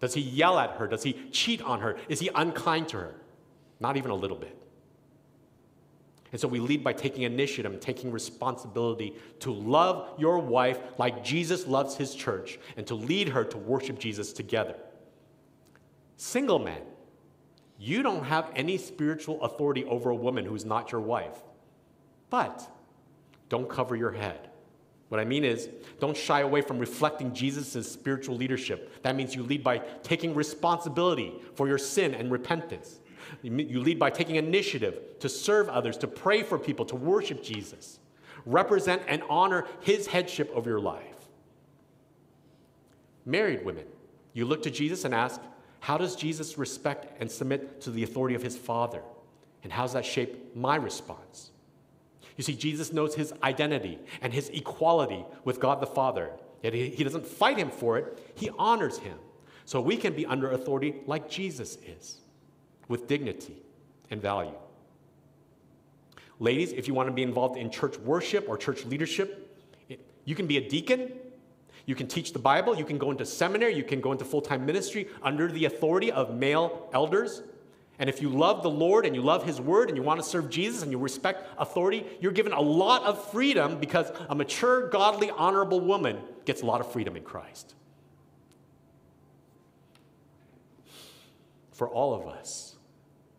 Does 0.01 0.13
he 0.13 0.21
yell 0.21 0.59
at 0.59 0.73
her? 0.73 0.87
Does 0.87 1.03
he 1.03 1.15
cheat 1.33 1.63
on 1.63 1.81
her? 1.81 1.97
Is 2.11 2.21
he 2.21 2.29
unkind 2.35 2.89
to 2.89 2.99
her? 2.99 3.15
Not 3.81 3.97
even 3.97 4.11
a 4.11 4.15
little 4.15 4.37
bit. 4.37 4.57
And 6.33 6.41
so 6.41 6.47
we 6.47 6.61
lead 6.61 6.85
by 6.85 6.93
taking 6.93 7.23
initiative, 7.23 7.81
taking 7.81 8.13
responsibility 8.13 9.15
to 9.41 9.51
love 9.51 10.11
your 10.19 10.39
wife 10.39 10.79
like 10.99 11.25
Jesus 11.25 11.67
loves 11.67 11.97
his 11.97 12.15
church 12.15 12.59
and 12.77 12.87
to 12.87 12.95
lead 12.95 13.31
her 13.31 13.45
to 13.45 13.57
worship 13.57 13.99
Jesus 13.99 14.33
together. 14.35 14.77
Single 16.19 16.59
men, 16.59 16.83
you 17.81 18.03
don't 18.03 18.25
have 18.25 18.51
any 18.55 18.77
spiritual 18.77 19.43
authority 19.43 19.85
over 19.87 20.11
a 20.11 20.15
woman 20.15 20.45
who's 20.45 20.67
not 20.67 20.93
your 20.93 21.01
wife. 21.01 21.43
But 22.29 22.69
don't 23.49 23.69
cover 23.69 23.97
your 23.97 24.13
head. 24.13 24.51
What 25.09 25.19
I 25.19 25.25
mean 25.25 25.45
is, 25.45 25.69
don't 25.99 26.17
shy 26.17 26.43
away 26.43 26.61
from 26.61 26.79
reflecting 26.79 27.33
Jesus' 27.33 27.91
spiritual 27.91 28.37
leadership. 28.37 29.03
That 29.03 29.17
means 29.17 29.35
you 29.35 29.43
lead 29.43 29.65
by 29.65 29.79
taking 30.03 30.35
responsibility 30.35 31.35
for 31.55 31.67
your 31.67 31.79
sin 31.79 32.15
and 32.15 32.31
repentance. 32.31 33.01
You 33.43 33.81
lead 33.81 33.99
by 33.99 34.11
taking 34.11 34.37
initiative 34.37 35.19
to 35.21 35.29
serve 35.29 35.69
others, 35.69 35.97
to 35.99 36.07
pray 36.07 36.43
for 36.43 36.59
people, 36.59 36.85
to 36.85 36.97
worship 36.97 37.43
Jesus. 37.43 37.99
Represent 38.45 39.03
and 39.09 39.23
honor 39.29 39.67
his 39.81 40.07
headship 40.07 40.51
over 40.55 40.69
your 40.69 40.81
life. 40.81 41.29
Married 43.25 43.65
women, 43.65 43.87
you 44.33 44.45
look 44.45 44.63
to 44.65 44.71
Jesus 44.71 45.05
and 45.05 45.15
ask, 45.15 45.41
how 45.81 45.97
does 45.99 46.15
Jesus 46.15 46.59
respect 46.59 47.21
and 47.21 47.31
submit 47.31 47.81
to 47.83 47.91
the 47.91 48.03
authority 48.03 48.35
of 48.35 48.43
his 48.43 48.57
Father? 48.57 49.03
And 49.63 49.73
how 49.73 49.83
does 49.83 49.95
that 49.95 50.05
shape 50.05 50.55
my 50.55 50.77
response? 50.77 51.51
You 52.37 52.45
see, 52.45 52.55
Jesus 52.55 52.93
knows 52.93 53.15
his 53.15 53.33
identity 53.43 53.99
and 54.23 54.33
his 54.33 54.49
equality 54.51 55.25
with 55.45 55.61
God 55.61 55.81
the 55.81 55.87
Father. 55.87 56.31
Yet 56.63 56.75
he, 56.75 57.03
doesn't 57.03 57.27
fight 57.27 57.59
him 57.59 57.71
for 57.71 57.99
it, 57.99 58.33
he 58.35 58.51
honors 58.59 58.99
him. 58.99 59.19
So 59.65 59.81
we 59.81 59.97
can 59.97 60.15
be 60.15 60.27
under 60.27 60.51
authority 60.51 60.97
like 61.07 61.31
Jesus 61.31 61.79
is, 61.87 62.19
with 62.89 63.07
dignity 63.07 63.57
and 64.11 64.21
value. 64.21 64.55
Ladies, 66.39 66.73
if 66.73 66.89
you 66.89 66.95
want 66.95 67.09
to 67.09 67.13
be 67.13 67.23
involved 67.23 67.57
in 67.57 67.71
church 67.71 67.99
worship 67.99 68.49
or 68.49 68.57
church 68.57 68.85
leadership, 68.85 69.47
you 70.25 70.35
can 70.35 70.47
be 70.47 70.57
a 70.57 70.69
deacon 70.69 71.13
you 71.87 71.95
can 71.95 72.07
teach 72.07 72.33
the 72.33 72.39
Bible, 72.39 72.77
you 72.77 72.85
can 72.85 72.99
go 72.99 73.11
into 73.11 73.25
seminary, 73.25 73.75
you 73.75 73.85
can 73.85 74.01
go 74.01 74.13
into 74.13 74.25
full 74.25 74.43
time 74.43 74.67
ministry 74.67 75.09
under 75.23 75.51
the 75.51 75.65
authority 75.65 76.13
of 76.13 76.35
male 76.35 76.89
elders. 76.93 77.43
And 77.99 78.09
if 78.09 78.23
you 78.23 78.31
love 78.31 78.63
the 78.63 78.71
Lord 78.71 79.05
and 79.05 79.15
you 79.15 79.21
love 79.21 79.45
His 79.45 79.61
Word 79.61 79.89
and 79.89 79.97
you 79.97 80.03
want 80.03 80.21
to 80.21 80.27
serve 80.27 80.49
Jesus 80.49 80.83
and 80.83 80.91
you 80.91 80.99
respect 80.99 81.47
authority, 81.59 82.07
you're 82.21 82.33
given 82.33 82.53
a 82.53 82.61
lot 82.61 83.03
of 83.03 83.31
freedom 83.31 83.79
because 83.79 84.11
a 84.31 84.35
mature, 84.35 84.89
godly, 84.89 85.31
honorable 85.31 85.81
woman 85.81 86.19
gets 86.47 86.63
a 86.63 86.67
lot 86.67 86.81
of 86.81 86.91
freedom 86.91 87.15
in 87.17 87.23
Christ. 87.23 87.75
For 91.73 91.89
all 91.89 92.15
of 92.15 92.27
us, 92.27 92.77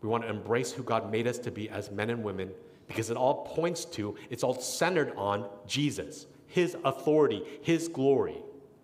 we 0.01 0.09
want 0.09 0.23
to 0.23 0.29
embrace 0.29 0.71
who 0.71 0.83
God 0.83 1.11
made 1.11 1.27
us 1.27 1.39
to 1.39 1.51
be 1.51 1.69
as 1.69 1.89
men 1.89 2.09
and 2.09 2.23
women 2.23 2.51
because 2.87 3.09
it 3.09 3.17
all 3.17 3.45
points 3.45 3.85
to, 3.85 4.15
it's 4.29 4.43
all 4.43 4.53
centered 4.53 5.13
on 5.15 5.47
Jesus 5.65 6.27
his 6.51 6.75
authority, 6.83 7.43
his 7.61 7.87
glory. 7.87 8.37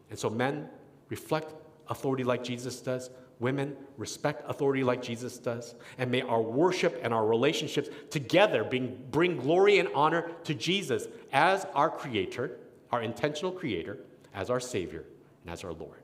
And 0.10 0.18
so 0.18 0.30
men 0.30 0.70
reflect 1.10 1.54
authority 1.90 2.24
like 2.24 2.44
Jesus 2.44 2.80
does. 2.80 3.10
Women 3.40 3.76
respect 3.98 4.50
authority 4.50 4.84
like 4.84 5.02
Jesus 5.02 5.38
does. 5.38 5.76
And 5.98 6.10
may 6.10 6.22
our 6.22 6.42
worship 6.42 7.00
and 7.04 7.14
our 7.14 7.26
relationships 7.26 7.90
together 8.10 8.64
bring, 8.64 8.98
bring 9.12 9.38
glory 9.38 9.80
and 9.80 9.90
honor 9.94 10.32
to 10.46 10.54
Jesus 10.56 11.08
as 11.32 11.66
our 11.76 11.90
creator, 11.90 12.58
our 12.92 13.02
intentional 13.02 13.52
creator, 13.52 13.98
as 14.34 14.50
our 14.50 14.60
Savior, 14.62 15.04
and 15.44 15.52
as 15.52 15.64
our 15.64 15.74
Lord. 15.74 16.00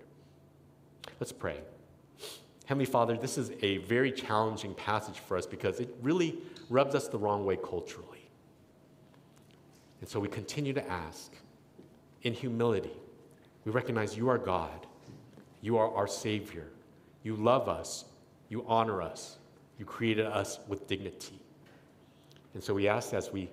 Let's 1.19 1.31
pray. 1.31 1.61
Heavenly 2.65 2.85
Father, 2.85 3.17
this 3.17 3.37
is 3.37 3.51
a 3.61 3.77
very 3.77 4.11
challenging 4.11 4.73
passage 4.73 5.19
for 5.19 5.37
us 5.37 5.45
because 5.45 5.79
it 5.79 5.95
really 6.01 6.37
rubs 6.69 6.93
us 6.93 7.07
the 7.07 7.17
wrong 7.17 7.45
way 7.45 7.55
culturally. 7.55 8.29
And 10.01 10.09
so 10.09 10.19
we 10.19 10.27
continue 10.27 10.73
to 10.73 10.89
ask 10.89 11.31
in 12.23 12.33
humility. 12.33 12.91
We 13.65 13.71
recognize 13.71 14.17
you 14.17 14.29
are 14.29 14.37
God, 14.37 14.87
you 15.61 15.77
are 15.77 15.93
our 15.93 16.07
Savior, 16.07 16.67
you 17.23 17.35
love 17.35 17.69
us, 17.69 18.05
you 18.49 18.65
honor 18.67 19.01
us, 19.01 19.37
you 19.77 19.85
created 19.85 20.25
us 20.25 20.59
with 20.67 20.87
dignity. 20.87 21.39
And 22.53 22.63
so 22.63 22.73
we 22.73 22.87
ask 22.87 23.13
as 23.13 23.31
we 23.31 23.49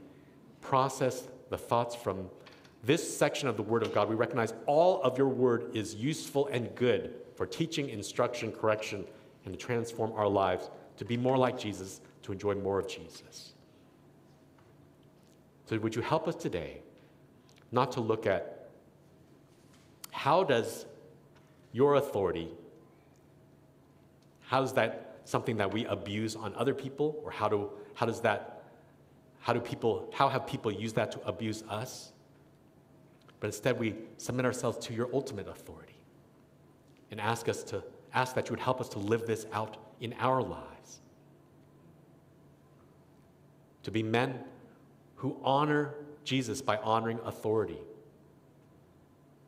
process 0.61 1.29
the 1.49 1.59
thoughts 1.59 1.95
from 1.95 2.29
this 2.83 3.17
section 3.17 3.49
of 3.49 3.57
the 3.57 3.63
Word 3.63 3.83
of 3.83 3.95
God, 3.95 4.09
we 4.09 4.15
recognize 4.15 4.55
all 4.67 5.03
of 5.03 5.19
your 5.19 5.29
Word 5.29 5.71
is 5.75 5.95
useful 5.95 6.47
and 6.49 6.75
good 6.75 7.15
for 7.35 7.47
teaching, 7.47 7.91
instruction, 7.91 8.53
correction, 8.53 9.05
and 9.45 9.55
to 9.55 9.59
transform 9.59 10.13
our 10.13 10.29
lives 10.29 10.71
to 10.97 11.05
be 11.05 11.17
more 11.17 11.37
like 11.37 11.59
Jesus, 11.59 12.01
to 12.23 12.33
enjoy 12.33 12.55
more 12.55 12.79
of 12.79 12.89
Jesus. 12.89 13.53
So, 15.67 15.79
would 15.79 15.95
you 15.95 16.03
help 16.03 16.27
us 16.27 16.35
today 16.35 16.83
not 17.73 17.93
to 17.93 18.01
look 18.01 18.27
at 18.27 18.60
how 20.11 20.45
does 20.45 20.87
your 21.73 21.95
authority, 21.95 22.49
how 24.41 24.63
is 24.63 24.73
that 24.73 25.21
something 25.25 25.57
that 25.59 25.73
we 25.73 25.85
abuse 25.87 26.37
on 26.37 26.55
other 26.55 26.75
people? 26.75 27.21
Or 27.25 27.31
how, 27.31 27.49
do, 27.49 27.71
how 27.95 28.07
does 28.07 28.21
that, 28.23 28.65
how 29.41 29.53
do 29.53 29.61
people, 29.61 30.11
how 30.13 30.29
have 30.29 30.47
people 30.47 30.73
used 30.73 30.97
that 30.97 31.13
to 31.13 31.21
abuse 31.27 31.63
us? 31.69 32.13
But 33.39 33.49
instead 33.49 33.79
we 33.79 33.95
submit 34.19 34.45
ourselves 34.45 34.79
to 34.87 34.95
your 34.95 35.09
ultimate 35.13 35.49
authority 35.49 35.95
and 37.11 37.21
ask 37.21 37.49
us 37.49 37.63
to, 37.65 37.83
ask 38.13 38.35
that 38.35 38.49
you 38.49 38.53
would 38.53 38.61
help 38.61 38.81
us 38.81 38.89
to 38.91 38.99
live 38.99 39.27
this 39.27 39.47
out 39.53 39.77
in 40.01 40.15
our 40.19 40.43
lives. 40.43 41.01
To 43.85 43.91
be 43.91 44.03
men 44.03 44.41
who 45.17 45.37
honor 45.43 45.95
Jesus 46.25 46.61
by 46.61 46.77
honoring 46.79 47.19
authority 47.25 47.79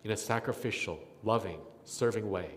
in 0.05 0.11
a 0.11 0.17
sacrificial, 0.17 0.99
loving, 1.23 1.59
serving 1.85 2.31
way. 2.31 2.51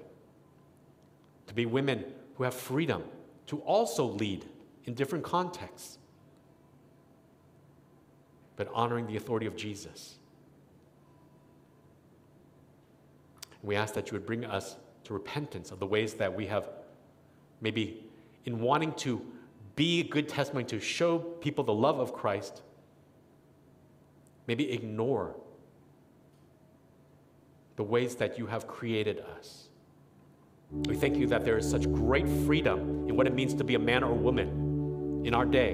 To 1.47 1.53
be 1.53 1.65
women 1.65 2.05
who 2.35 2.43
have 2.43 2.53
freedom 2.53 3.03
to 3.47 3.59
also 3.59 4.05
lead 4.05 4.45
in 4.85 4.93
different 4.93 5.23
contexts, 5.23 5.97
but 8.55 8.67
honoring 8.73 9.07
the 9.07 9.17
authority 9.17 9.45
of 9.45 9.55
Jesus. 9.55 10.15
We 13.61 13.75
ask 13.75 13.93
that 13.95 14.09
you 14.09 14.13
would 14.13 14.25
bring 14.25 14.45
us 14.45 14.75
to 15.05 15.13
repentance 15.13 15.71
of 15.71 15.79
the 15.79 15.87
ways 15.87 16.15
that 16.15 16.33
we 16.33 16.47
have 16.47 16.69
maybe 17.61 18.03
in 18.45 18.59
wanting 18.59 18.93
to 18.93 19.21
be 19.75 20.01
a 20.01 20.03
good 20.03 20.29
testimony 20.29 20.65
to 20.65 20.79
show 20.79 21.19
people 21.19 21.63
the 21.63 21.73
love 21.73 21.99
of 21.99 22.13
Christ, 22.13 22.61
maybe 24.47 24.71
ignore 24.71 25.35
the 27.75 27.83
ways 27.83 28.15
that 28.15 28.37
you 28.37 28.45
have 28.47 28.67
created 28.67 29.19
us. 29.37 29.69
We 30.71 30.95
thank 30.95 31.17
you 31.17 31.27
that 31.27 31.45
there 31.45 31.57
is 31.57 31.69
such 31.69 31.83
great 31.91 32.27
freedom 32.45 33.07
in 33.07 33.15
what 33.15 33.27
it 33.27 33.33
means 33.33 33.53
to 33.55 33.63
be 33.63 33.75
a 33.75 33.79
man 33.79 34.03
or 34.03 34.13
woman 34.13 35.21
in 35.25 35.33
our 35.33 35.45
day. 35.45 35.73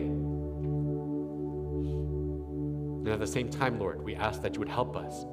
And 3.02 3.08
at 3.08 3.20
the 3.20 3.28
same 3.28 3.50
time, 3.50 3.80
Lord, 3.80 4.02
we 4.04 4.16
ask 4.16 4.42
that 4.42 4.54
you 4.54 4.60
would 4.60 4.70
help 4.70 4.96
us 4.96 5.26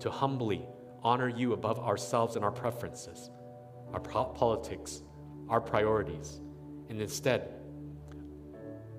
to 0.00 0.10
humbly 0.10 0.66
honor 1.02 1.28
you 1.28 1.52
above 1.52 1.78
ourselves 1.78 2.36
and 2.36 2.44
our 2.44 2.50
preferences, 2.50 3.30
our 3.92 4.00
politics, 4.00 5.02
our 5.48 5.60
priorities, 5.60 6.40
and 6.88 7.00
instead 7.00 7.54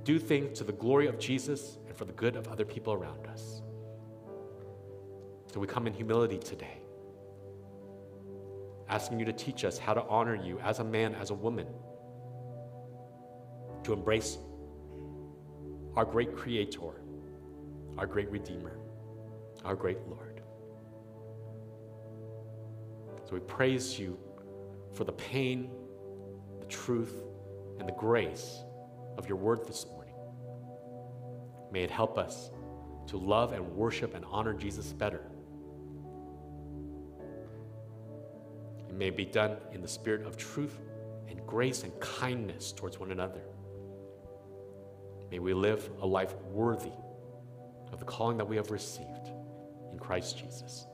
do 0.03 0.20
things 0.20 0.57
to 0.57 0.64
the 0.64 0.74
glory 0.74 1.07
of 1.07 1.18
Jesus 1.18 1.78
and 1.88 1.95
for 1.95 2.05
the 2.05 2.14
good 2.14 2.36
of 2.36 2.47
other 2.47 2.66
people 2.66 2.93
around 2.93 3.26
us. 3.28 3.61
So 5.51 5.59
we 5.59 5.68
come 5.68 5.88
in 5.88 5.93
humility 5.93 6.38
today, 6.38 6.82
asking 8.89 9.19
you 9.19 9.25
to 9.25 9.34
teach 9.34 9.65
us 9.65 9.77
how 9.77 9.93
to 9.93 10.03
honor 10.03 10.36
you 10.36 10.59
as 10.59 10.79
a 10.79 10.84
man, 10.84 11.15
as 11.15 11.29
a 11.29 11.34
woman, 11.34 11.67
to 13.84 13.93
embrace 13.93 14.38
our 15.95 16.05
great 16.05 16.36
Creator, 16.36 17.01
our 17.97 18.07
great 18.07 18.29
Redeemer, 18.29 18.77
our 19.63 19.75
great 19.75 19.99
Lord. 20.07 20.41
So 23.25 23.34
we 23.34 23.39
praise 23.39 23.97
you 23.97 24.17
for 24.93 25.03
the 25.03 25.13
pain, 25.13 25.69
the 26.59 26.65
truth, 26.65 27.23
and 27.79 27.88
the 27.88 27.93
grace 27.93 28.63
of 29.17 29.27
your 29.27 29.38
word 29.38 29.65
this 29.67 29.86
morning. 29.88 30.13
May 31.71 31.84
it 31.84 31.91
help 31.91 32.17
us 32.17 32.51
to 33.07 33.17
love 33.17 33.53
and 33.53 33.75
worship 33.75 34.15
and 34.15 34.23
honor 34.25 34.53
Jesus 34.53 34.93
better. 34.93 35.29
May 38.96 39.10
be 39.10 39.26
done 39.26 39.58
in 39.72 39.82
the 39.82 39.88
spirit 39.88 40.26
of 40.26 40.38
truth 40.38 40.80
and 41.28 41.46
grace 41.48 41.84
and 41.84 42.00
kindness 42.00 42.72
towards 42.72 43.00
one 43.00 43.12
another. 43.12 43.41
May 45.32 45.39
we 45.39 45.54
live 45.54 45.89
a 46.02 46.06
life 46.06 46.36
worthy 46.52 46.91
of 47.91 48.00
the 48.00 48.06
calling 48.06 48.38
that 48.38 48.48
we 48.48 48.56
have 48.56 48.72
received 48.72 49.30
in 49.91 50.00
Christ 50.00 50.38
Jesus. 50.38 50.86